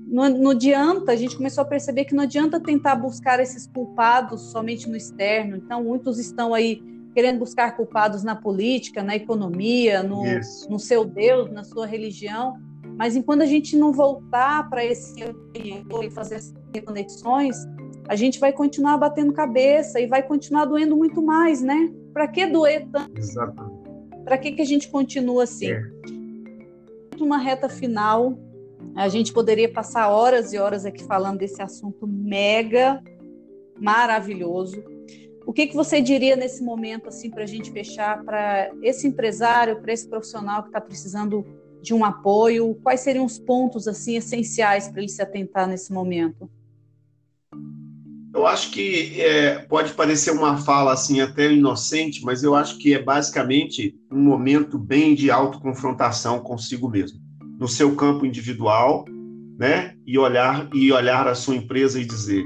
não, 0.07 0.29
não, 0.29 0.51
adianta, 0.51 1.12
a 1.12 1.16
gente 1.16 1.37
começou 1.37 1.62
a 1.62 1.66
perceber 1.66 2.05
que 2.05 2.14
não 2.14 2.25
adianta 2.25 2.61
tentar 2.61 2.95
buscar 2.97 3.41
esses 3.41 3.66
culpados 3.66 4.43
somente 4.53 4.89
no 4.89 4.97
externo. 4.97 5.57
Então, 5.57 5.83
muitos 5.83 6.18
estão 6.18 6.53
aí 6.55 6.83
querendo 7.14 7.38
buscar 7.38 7.76
culpados 7.76 8.24
na 8.24 8.34
política, 8.34 9.02
na 9.02 9.14
economia, 9.14 10.02
no, 10.02 10.24
no 10.68 10.78
seu 10.78 11.04
Deus, 11.04 11.50
na 11.50 11.62
sua 11.62 11.86
religião. 11.86 12.58
Mas 12.96 13.16
enquanto 13.16 13.42
a 13.42 13.46
gente 13.46 13.76
não 13.76 13.92
voltar 13.92 14.68
para 14.68 14.84
esse 14.84 15.20
interior 15.20 16.04
e 16.04 16.10
fazer 16.10 16.36
essas 16.36 16.54
conexões, 16.84 17.56
a 18.08 18.16
gente 18.16 18.38
vai 18.38 18.52
continuar 18.52 18.98
batendo 18.98 19.32
cabeça 19.32 20.00
e 20.00 20.06
vai 20.06 20.22
continuar 20.22 20.64
doendo 20.64 20.96
muito 20.96 21.22
mais, 21.22 21.62
né? 21.62 21.90
Para 22.12 22.28
que 22.28 22.46
doer 22.46 22.86
tanto? 22.92 23.16
Exatamente. 23.16 23.84
Para 24.24 24.38
que, 24.38 24.52
que 24.52 24.62
a 24.62 24.66
gente 24.66 24.88
continua 24.88 25.44
assim? 25.44 25.70
É. 25.70 25.82
Uma 27.20 27.38
reta 27.38 27.68
final, 27.68 28.36
a 28.96 29.08
gente 29.08 29.32
poderia 29.32 29.72
passar 29.72 30.08
horas 30.08 30.52
e 30.52 30.58
horas 30.58 30.84
aqui 30.84 31.04
falando 31.04 31.38
desse 31.38 31.62
assunto 31.62 32.06
mega 32.06 33.02
maravilhoso. 33.80 34.93
O 35.47 35.53
que, 35.53 35.66
que 35.66 35.74
você 35.74 36.01
diria 36.01 36.36
nesse 36.36 36.62
momento, 36.62 37.09
assim, 37.09 37.30
para 37.30 37.42
a 37.42 37.47
gente 37.47 37.70
fechar, 37.70 38.24
para 38.24 38.70
esse 38.82 39.07
empresário, 39.07 39.80
para 39.80 39.92
esse 39.92 40.09
profissional 40.09 40.62
que 40.62 40.68
está 40.68 40.80
precisando 40.80 41.45
de 41.82 41.92
um 41.92 42.05
apoio? 42.05 42.74
Quais 42.82 43.01
seriam 43.01 43.24
os 43.24 43.38
pontos, 43.38 43.86
assim, 43.86 44.16
essenciais 44.16 44.88
para 44.88 45.01
ele 45.01 45.09
se 45.09 45.20
atentar 45.20 45.68
nesse 45.68 45.92
momento? 45.92 46.51
Eu 48.34 48.47
acho 48.47 48.72
que 48.72 49.20
é, 49.20 49.59
pode 49.61 49.92
parecer 49.92 50.32
uma 50.32 50.57
fala 50.57 50.92
assim 50.92 51.20
até 51.20 51.53
inocente, 51.53 52.24
mas 52.24 52.42
eu 52.42 52.55
acho 52.55 52.78
que 52.78 52.92
é 52.92 53.01
basicamente 53.01 53.95
um 54.11 54.18
momento 54.18 54.76
bem 54.76 55.14
de 55.14 55.30
autoconfrontação 55.30 56.40
consigo 56.40 56.88
mesmo, 56.88 57.20
no 57.61 57.68
seu 57.68 57.95
campo 57.95 58.26
individual, 58.26 59.05
né? 59.57 59.95
E 60.05 60.18
olhar 60.18 60.68
e 60.74 60.90
olhar 60.90 61.28
a 61.28 61.34
sua 61.36 61.55
empresa 61.55 62.01
e 62.01 62.05
dizer 62.05 62.45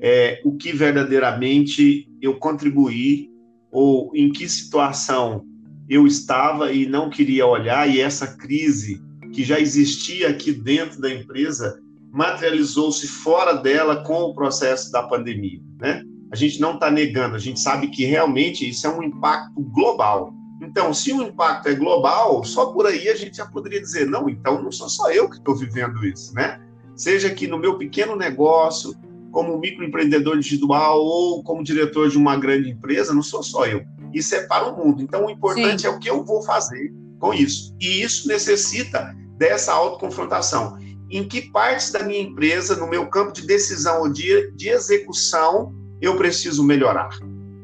é, 0.00 0.40
o 0.44 0.56
que 0.56 0.72
verdadeiramente 0.72 2.07
eu 2.20 2.36
contribuí 2.38 3.30
ou 3.70 4.10
em 4.14 4.30
que 4.32 4.48
situação 4.48 5.44
eu 5.88 6.06
estava 6.06 6.72
e 6.72 6.86
não 6.86 7.08
queria 7.10 7.46
olhar 7.46 7.88
e 7.88 8.00
essa 8.00 8.36
crise 8.36 9.02
que 9.32 9.44
já 9.44 9.58
existia 9.58 10.28
aqui 10.28 10.52
dentro 10.52 11.00
da 11.00 11.12
empresa 11.12 11.80
materializou-se 12.12 13.06
fora 13.06 13.54
dela 13.54 14.02
com 14.02 14.22
o 14.22 14.34
processo 14.34 14.90
da 14.90 15.02
pandemia, 15.02 15.60
né? 15.80 16.02
A 16.30 16.36
gente 16.36 16.60
não 16.60 16.74
está 16.74 16.90
negando, 16.90 17.36
a 17.36 17.38
gente 17.38 17.60
sabe 17.60 17.88
que 17.88 18.04
realmente 18.04 18.68
isso 18.68 18.86
é 18.86 18.90
um 18.90 19.02
impacto 19.02 19.60
global. 19.62 20.32
Então, 20.60 20.92
se 20.92 21.12
o 21.12 21.22
impacto 21.22 21.68
é 21.68 21.74
global, 21.74 22.44
só 22.44 22.66
por 22.66 22.86
aí 22.86 23.08
a 23.08 23.14
gente 23.14 23.36
já 23.36 23.46
poderia 23.46 23.80
dizer, 23.80 24.06
não, 24.06 24.28
então 24.28 24.62
não 24.62 24.72
sou 24.72 24.88
só 24.88 25.10
eu 25.10 25.28
que 25.30 25.36
estou 25.36 25.56
vivendo 25.56 26.04
isso, 26.04 26.34
né? 26.34 26.60
Seja 26.96 27.30
que 27.30 27.46
no 27.46 27.58
meu 27.58 27.78
pequeno 27.78 28.16
negócio, 28.16 28.94
como 29.30 29.58
microempreendedor 29.58 30.38
digital 30.38 31.00
ou 31.04 31.42
como 31.42 31.62
diretor 31.62 32.08
de 32.08 32.16
uma 32.16 32.36
grande 32.36 32.70
empresa, 32.70 33.14
não 33.14 33.22
sou 33.22 33.42
só 33.42 33.66
eu. 33.66 33.82
Isso 34.12 34.34
é 34.34 34.46
para 34.46 34.68
o 34.68 34.76
mundo. 34.76 35.02
Então, 35.02 35.26
o 35.26 35.30
importante 35.30 35.82
Sim. 35.82 35.88
é 35.88 35.90
o 35.90 35.98
que 35.98 36.08
eu 36.08 36.24
vou 36.24 36.42
fazer 36.42 36.92
com 37.18 37.34
isso. 37.34 37.74
E 37.80 38.02
isso 38.02 38.26
necessita 38.28 39.14
dessa 39.36 39.72
autoconfrontação 39.72 40.78
em 41.10 41.26
que 41.26 41.50
partes 41.50 41.90
da 41.90 42.02
minha 42.02 42.20
empresa, 42.20 42.76
no 42.76 42.86
meu 42.86 43.06
campo 43.06 43.32
de 43.32 43.46
decisão 43.46 44.02
ou 44.02 44.08
de, 44.08 44.50
de 44.52 44.68
execução, 44.68 45.74
eu 46.00 46.16
preciso 46.16 46.62
melhorar? 46.62 47.08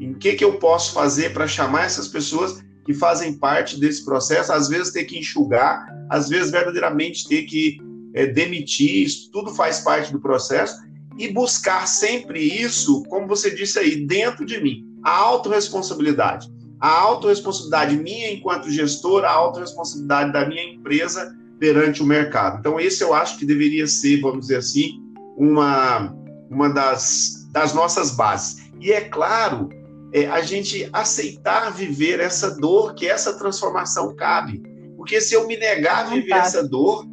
Em 0.01 0.15
que, 0.15 0.35
que 0.35 0.45
eu 0.45 0.59
posso 0.59 0.93
fazer 0.93 1.33
para 1.33 1.47
chamar 1.47 1.85
essas 1.85 2.09
pessoas 2.09 2.62
que 2.85 2.95
fazem 2.95 3.35
parte 3.35 3.79
desse 3.79 4.05
processo, 4.05 4.53
às 4.53 4.69
vezes 4.69 4.93
ter 4.93 5.05
que 5.05 5.19
enxugar, 5.19 5.87
às 6.11 6.29
vezes 6.29 6.51
verdadeiramente 6.51 7.29
ter 7.29 7.43
que 7.43 7.79
é, 8.15 8.27
demitir, 8.27 9.05
isso 9.05 9.31
tudo 9.31 9.55
faz 9.55 9.81
parte 9.81 10.12
do 10.12 10.21
processo, 10.21 10.77
e 11.19 11.33
buscar 11.33 11.87
sempre 11.87 12.41
isso, 12.41 13.03
como 13.05 13.27
você 13.27 13.55
disse 13.55 13.79
aí, 13.79 14.05
dentro 14.07 14.45
de 14.45 14.61
mim, 14.61 14.85
a 15.03 15.11
autorresponsabilidade. 15.11 16.53
A 16.81 16.89
autorresponsabilidade 16.89 17.97
minha 17.97 18.33
enquanto 18.33 18.71
gestor, 18.71 19.25
a 19.25 19.31
autorresponsabilidade 19.31 20.33
da 20.33 20.47
minha 20.47 20.65
empresa 20.65 21.35
perante 21.59 22.03
o 22.03 22.07
mercado. 22.07 22.59
Então, 22.59 22.81
esse 22.81 23.03
eu 23.03 23.15
acho 23.15 23.39
que 23.39 23.47
deveria 23.47 23.87
ser, 23.87 24.21
vamos 24.21 24.43
dizer 24.43 24.57
assim, 24.57 25.01
uma, 25.37 26.15
uma 26.51 26.69
das, 26.69 27.47
das 27.53 27.73
nossas 27.73 28.11
bases. 28.11 28.65
E 28.81 28.93
é 28.93 29.03
claro, 29.03 29.69
é, 30.12 30.27
a 30.27 30.43
gente 30.43 30.89
aceitar 30.93 31.73
viver 31.73 32.21
essa 32.21 32.51
dor, 32.57 32.95
que 32.95 33.07
essa 33.07 33.39
transformação 33.39 34.15
cabe. 34.15 34.62
Porque 34.97 35.21
se 35.21 35.35
eu 35.35 35.47
me 35.47 35.57
negar 35.57 36.07
a 36.07 36.11
viver 36.11 36.35
essa 36.35 36.62
dor, 36.62 37.07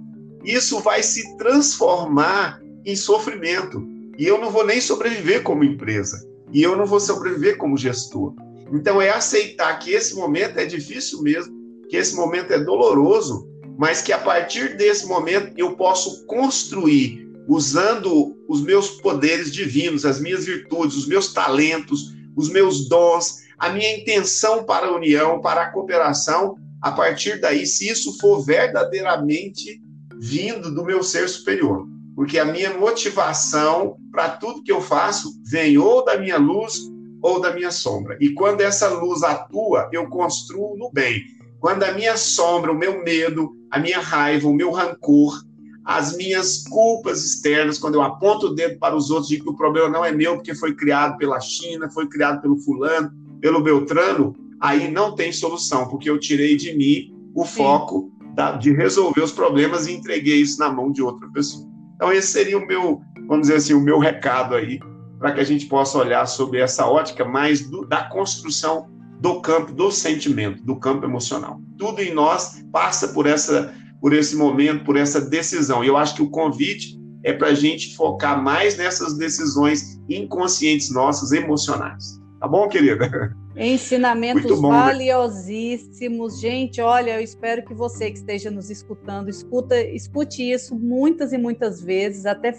isso 0.43 0.79
vai 0.79 1.01
se 1.03 1.37
transformar 1.37 2.61
em 2.85 2.95
sofrimento. 2.95 3.87
E 4.21 4.27
eu 4.27 4.39
não 4.39 4.51
vou 4.51 4.63
nem 4.63 4.79
sobreviver 4.79 5.41
como 5.41 5.63
empresa. 5.63 6.23
E 6.53 6.61
eu 6.61 6.77
não 6.77 6.85
vou 6.85 6.99
sobreviver 6.99 7.57
como 7.57 7.75
gestor. 7.75 8.35
Então, 8.71 9.01
é 9.01 9.09
aceitar 9.09 9.79
que 9.79 9.89
esse 9.89 10.13
momento 10.13 10.59
é 10.59 10.65
difícil 10.67 11.23
mesmo, 11.23 11.51
que 11.89 11.97
esse 11.97 12.15
momento 12.15 12.53
é 12.53 12.59
doloroso, 12.59 13.49
mas 13.79 13.99
que 14.03 14.13
a 14.13 14.19
partir 14.19 14.77
desse 14.77 15.07
momento 15.07 15.51
eu 15.57 15.75
posso 15.75 16.23
construir, 16.27 17.27
usando 17.47 18.37
os 18.47 18.61
meus 18.61 18.91
poderes 18.91 19.51
divinos, 19.51 20.05
as 20.05 20.21
minhas 20.21 20.45
virtudes, 20.45 20.97
os 20.97 21.07
meus 21.07 21.33
talentos, 21.33 22.13
os 22.35 22.47
meus 22.47 22.87
dons, 22.87 23.39
a 23.57 23.69
minha 23.69 23.97
intenção 23.97 24.65
para 24.65 24.85
a 24.85 24.95
união, 24.95 25.41
para 25.41 25.63
a 25.63 25.71
cooperação, 25.71 26.59
a 26.79 26.91
partir 26.91 27.41
daí, 27.41 27.65
se 27.65 27.89
isso 27.89 28.15
for 28.19 28.45
verdadeiramente 28.45 29.81
vindo 30.19 30.71
do 30.71 30.85
meu 30.85 31.01
ser 31.01 31.27
superior. 31.27 31.89
Porque 32.21 32.37
a 32.37 32.45
minha 32.45 32.77
motivação 32.77 33.97
para 34.11 34.29
tudo 34.29 34.61
que 34.61 34.71
eu 34.71 34.79
faço 34.79 35.33
vem 35.43 35.79
ou 35.79 36.05
da 36.05 36.19
minha 36.19 36.37
luz 36.37 36.79
ou 37.19 37.41
da 37.41 37.51
minha 37.51 37.71
sombra. 37.71 38.15
E 38.21 38.29
quando 38.29 38.61
essa 38.61 38.89
luz 38.89 39.23
atua, 39.23 39.89
eu 39.91 40.07
construo 40.07 40.77
no 40.77 40.91
bem. 40.91 41.23
Quando 41.59 41.81
a 41.81 41.91
minha 41.93 42.15
sombra, 42.15 42.71
o 42.71 42.77
meu 42.77 43.03
medo, 43.03 43.55
a 43.71 43.79
minha 43.79 43.99
raiva, 43.99 44.47
o 44.47 44.53
meu 44.53 44.69
rancor, 44.69 45.41
as 45.83 46.15
minhas 46.15 46.63
culpas 46.67 47.25
externas, 47.25 47.79
quando 47.79 47.95
eu 47.95 48.03
aponto 48.03 48.45
o 48.45 48.53
dedo 48.53 48.77
para 48.77 48.95
os 48.95 49.09
outros, 49.09 49.27
digo 49.27 49.45
que 49.45 49.49
o 49.53 49.57
problema 49.57 49.89
não 49.89 50.05
é 50.05 50.11
meu, 50.11 50.35
porque 50.35 50.53
foi 50.53 50.75
criado 50.75 51.17
pela 51.17 51.39
China, 51.39 51.89
foi 51.89 52.07
criado 52.07 52.39
pelo 52.39 52.59
fulano, 52.59 53.11
pelo 53.41 53.63
Beltrano, 53.63 54.35
aí 54.59 54.91
não 54.91 55.15
tem 55.15 55.31
solução, 55.31 55.87
porque 55.87 56.07
eu 56.07 56.19
tirei 56.19 56.55
de 56.55 56.71
mim 56.77 57.15
o 57.33 57.43
foco 57.43 58.11
da, 58.35 58.51
de 58.51 58.71
resolver 58.71 59.23
os 59.23 59.31
problemas 59.31 59.87
e 59.87 59.93
entreguei 59.93 60.39
isso 60.39 60.59
na 60.59 60.71
mão 60.71 60.91
de 60.91 61.01
outra 61.01 61.27
pessoa. 61.29 61.70
Então, 62.01 62.11
esse 62.11 62.31
seria 62.31 62.57
o 62.57 62.65
meu, 62.65 62.99
vamos 63.27 63.41
dizer 63.41 63.57
assim, 63.57 63.75
o 63.75 63.79
meu 63.79 63.99
recado 63.99 64.55
aí, 64.55 64.79
para 65.19 65.33
que 65.33 65.39
a 65.39 65.43
gente 65.43 65.67
possa 65.67 65.99
olhar 65.99 66.25
sobre 66.25 66.59
essa 66.59 66.87
ótica 66.87 67.23
mais 67.23 67.69
do, 67.69 67.85
da 67.85 68.05
construção 68.05 68.89
do 69.19 69.39
campo 69.39 69.71
do 69.71 69.91
sentimento, 69.91 70.63
do 70.63 70.77
campo 70.77 71.05
emocional. 71.05 71.61
Tudo 71.77 72.01
em 72.01 72.11
nós 72.11 72.65
passa 72.71 73.09
por 73.09 73.27
essa 73.27 73.71
por 74.01 74.13
esse 74.13 74.35
momento, 74.35 74.83
por 74.83 74.97
essa 74.97 75.21
decisão. 75.21 75.83
E 75.83 75.87
eu 75.87 75.95
acho 75.95 76.15
que 76.15 76.23
o 76.23 76.29
convite 76.31 76.99
é 77.23 77.33
para 77.33 77.49
a 77.49 77.53
gente 77.53 77.95
focar 77.95 78.41
mais 78.43 78.75
nessas 78.75 79.15
decisões 79.15 80.01
inconscientes 80.09 80.91
nossas, 80.91 81.31
emocionais. 81.31 82.19
Tá 82.41 82.47
bom, 82.47 82.67
querida? 82.67 83.37
Ensinamentos 83.55 84.59
bom, 84.59 84.71
né? 84.71 84.79
valiosíssimos. 84.79 86.33
Né? 86.33 86.39
Gente, 86.39 86.81
olha, 86.81 87.11
eu 87.11 87.21
espero 87.21 87.63
que 87.63 87.71
você 87.71 88.09
que 88.09 88.17
esteja 88.17 88.49
nos 88.49 88.71
escutando, 88.71 89.29
escuta, 89.29 89.79
escute 89.79 90.41
isso 90.51 90.75
muitas 90.75 91.31
e 91.33 91.37
muitas 91.37 91.83
vezes, 91.83 92.25
até 92.25 92.57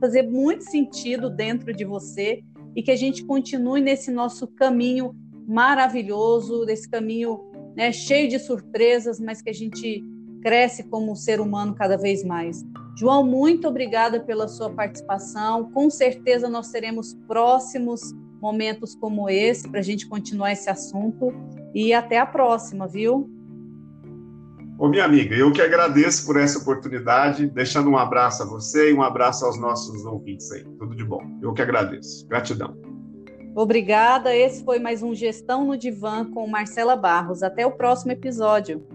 fazer 0.00 0.22
muito 0.22 0.62
sentido 0.62 1.28
dentro 1.28 1.74
de 1.74 1.84
você 1.84 2.44
e 2.76 2.82
que 2.82 2.92
a 2.92 2.96
gente 2.96 3.24
continue 3.24 3.80
nesse 3.80 4.12
nosso 4.12 4.46
caminho 4.46 5.16
maravilhoso, 5.48 6.64
desse 6.64 6.88
caminho 6.88 7.40
né, 7.76 7.90
cheio 7.90 8.28
de 8.28 8.38
surpresas, 8.38 9.18
mas 9.18 9.42
que 9.42 9.50
a 9.50 9.54
gente 9.54 10.00
cresce 10.42 10.84
como 10.84 11.16
ser 11.16 11.40
humano 11.40 11.74
cada 11.74 11.96
vez 11.96 12.22
mais. 12.22 12.64
João, 12.96 13.26
muito 13.26 13.66
obrigada 13.66 14.20
pela 14.20 14.46
sua 14.46 14.70
participação. 14.70 15.72
Com 15.72 15.90
certeza 15.90 16.48
nós 16.48 16.70
teremos 16.70 17.14
próximos 17.26 18.14
momentos 18.44 18.94
como 18.94 19.30
esse 19.30 19.66
para 19.66 19.80
a 19.80 19.82
gente 19.82 20.06
continuar 20.06 20.52
esse 20.52 20.68
assunto. 20.68 21.32
E 21.74 21.94
até 21.94 22.18
a 22.18 22.26
próxima, 22.26 22.86
viu? 22.86 23.30
Ô, 24.78 24.86
minha 24.88 25.04
amiga, 25.04 25.34
eu 25.34 25.50
que 25.50 25.62
agradeço 25.62 26.26
por 26.26 26.38
essa 26.38 26.58
oportunidade, 26.58 27.46
deixando 27.46 27.88
um 27.88 27.96
abraço 27.96 28.42
a 28.42 28.46
você 28.46 28.90
e 28.90 28.94
um 28.94 29.02
abraço 29.02 29.46
aos 29.46 29.58
nossos 29.58 30.04
ouvintes 30.04 30.50
aí. 30.52 30.62
Tudo 30.78 30.94
de 30.94 31.04
bom. 31.04 31.22
Eu 31.40 31.54
que 31.54 31.62
agradeço. 31.62 32.28
Gratidão. 32.28 32.76
Obrigada. 33.56 34.36
Esse 34.36 34.62
foi 34.62 34.78
mais 34.78 35.02
um 35.02 35.14
Gestão 35.14 35.64
no 35.64 35.78
Divã 35.78 36.30
com 36.30 36.46
Marcela 36.46 36.96
Barros. 36.96 37.42
Até 37.42 37.64
o 37.64 37.72
próximo 37.72 38.12
episódio. 38.12 38.86